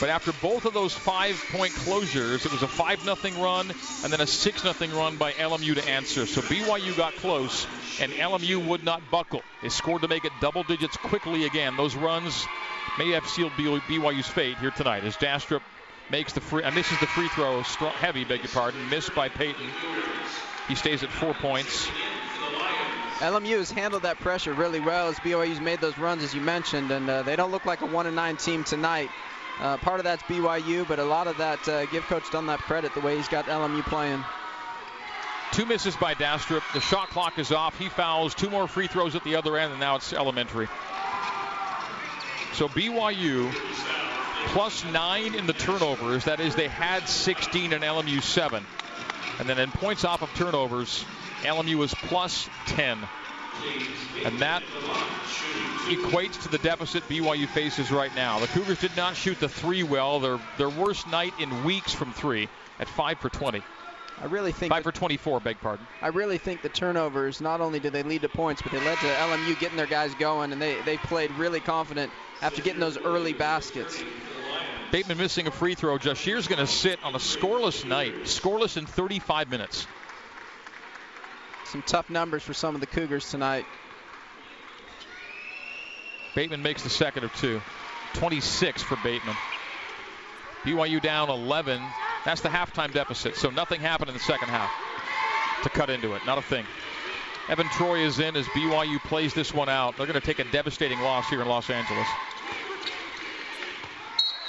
[0.00, 3.70] But after both of those five point closures, it was a 5 0 run
[4.02, 6.24] and then a 6 0 run by LMU to answer.
[6.24, 7.66] So BYU got close
[8.00, 9.42] and LMU would not buckle.
[9.60, 11.76] They scored to make it double digits quickly again.
[11.76, 12.46] Those runs
[12.98, 15.60] may have sealed BYU's fate here tonight as Dastrup
[16.10, 19.66] makes the free, uh, misses the free throw, heavy, beg your pardon, missed by Payton.
[20.66, 21.88] He stays at four points.
[23.18, 26.90] LMU has handled that pressure really well as BYU's made those runs, as you mentioned,
[26.90, 29.10] and uh, they don't look like a one and nine team tonight.
[29.60, 32.94] Uh, part of that's BYU, but a lot of that uh, give Coach Dunlap credit
[32.94, 34.24] the way he's got LMU playing.
[35.52, 36.62] Two misses by Dastrup.
[36.72, 37.78] The shot clock is off.
[37.78, 38.34] He fouls.
[38.34, 40.68] Two more free throws at the other end, and now it's elementary.
[42.54, 43.52] So BYU
[44.46, 46.24] plus nine in the turnovers.
[46.24, 48.64] That is, they had 16 and LMU seven.
[49.38, 51.04] And then in points off of turnovers,
[51.42, 52.98] LMU was plus 10.
[54.24, 54.62] And that
[55.88, 58.38] equates to the deficit BYU faces right now.
[58.38, 60.20] The Cougars did not shoot the three well.
[60.20, 62.48] Their their worst night in weeks from three
[62.78, 63.62] at five for 20.
[64.20, 65.40] I really think five for 24.
[65.40, 65.86] Beg pardon.
[66.02, 68.98] I really think the turnovers not only did they lead to points, but they led
[68.98, 72.98] to LMU getting their guys going, and they they played really confident after getting those
[72.98, 74.02] early baskets.
[74.92, 75.98] Batemon missing a free throw.
[75.98, 79.86] Jahshire's going to sit on a scoreless night, scoreless in 35 minutes.
[81.70, 83.64] Some tough numbers for some of the Cougars tonight.
[86.34, 87.62] Batemon makes the second of two.
[88.14, 89.36] 26 for Batemon.
[90.64, 91.80] BYU down 11.
[92.24, 94.70] That's the halftime deficit, so nothing happened in the second half
[95.62, 96.22] to cut into it.
[96.26, 96.66] Not a thing.
[97.48, 99.96] Evan Troy is in as BYU plays this one out.
[99.96, 102.08] They're going to take a devastating loss here in Los Angeles.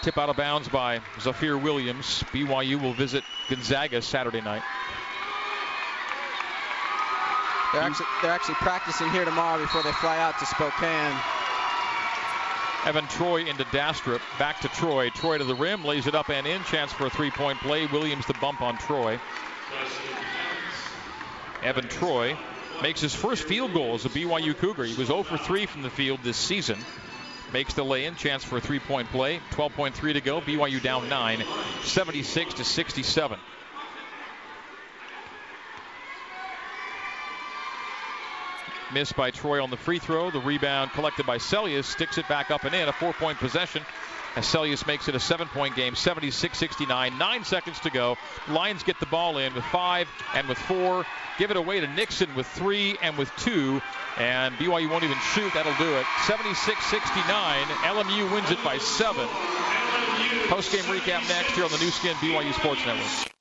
[0.02, 2.24] Tip out of bounds by Zafir Williams.
[2.32, 4.64] BYU will visit Gonzaga Saturday night.
[7.74, 11.16] They're actually, they're actually practicing here tomorrow before they fly out to Spokane.
[12.84, 14.20] Evan Troy into Dastrup.
[14.40, 15.10] Back to Troy.
[15.12, 16.64] Troy to the rim, lays it up and in.
[16.64, 17.86] Chance for a three-point play.
[17.86, 19.20] Williams the bump on Troy.
[21.64, 22.36] Evan Troy
[22.82, 24.86] makes his first field goal as a BYU Cougar.
[24.86, 26.80] He was 0 for 3 from the field this season.
[27.54, 28.16] Makes the lay-in.
[28.16, 29.40] Chance for a three-point play.
[29.52, 30.42] 12.3 to go.
[30.42, 31.44] BYU down 9,
[31.84, 33.40] 76 to 67.
[38.94, 40.32] Missed by Troy on the free throw.
[40.32, 42.90] The rebound collected by Seljaas sticks it back up and in.
[42.90, 43.84] A four point possession
[44.36, 47.18] as Seljaas makes it a seven point game, 76 69.
[47.18, 48.18] Nine seconds to go.
[48.50, 51.06] Lions get the ball in with five and with four.
[51.38, 53.82] Give it away to Nixon with three and with two.
[54.18, 55.54] And BYU won't even shoot.
[55.54, 56.06] That'll do it.
[56.26, 57.66] 76 69.
[57.66, 59.28] LMU wins it by seven.
[60.50, 63.32] Post game recap next here on the Nu Skin BYU Sports Network.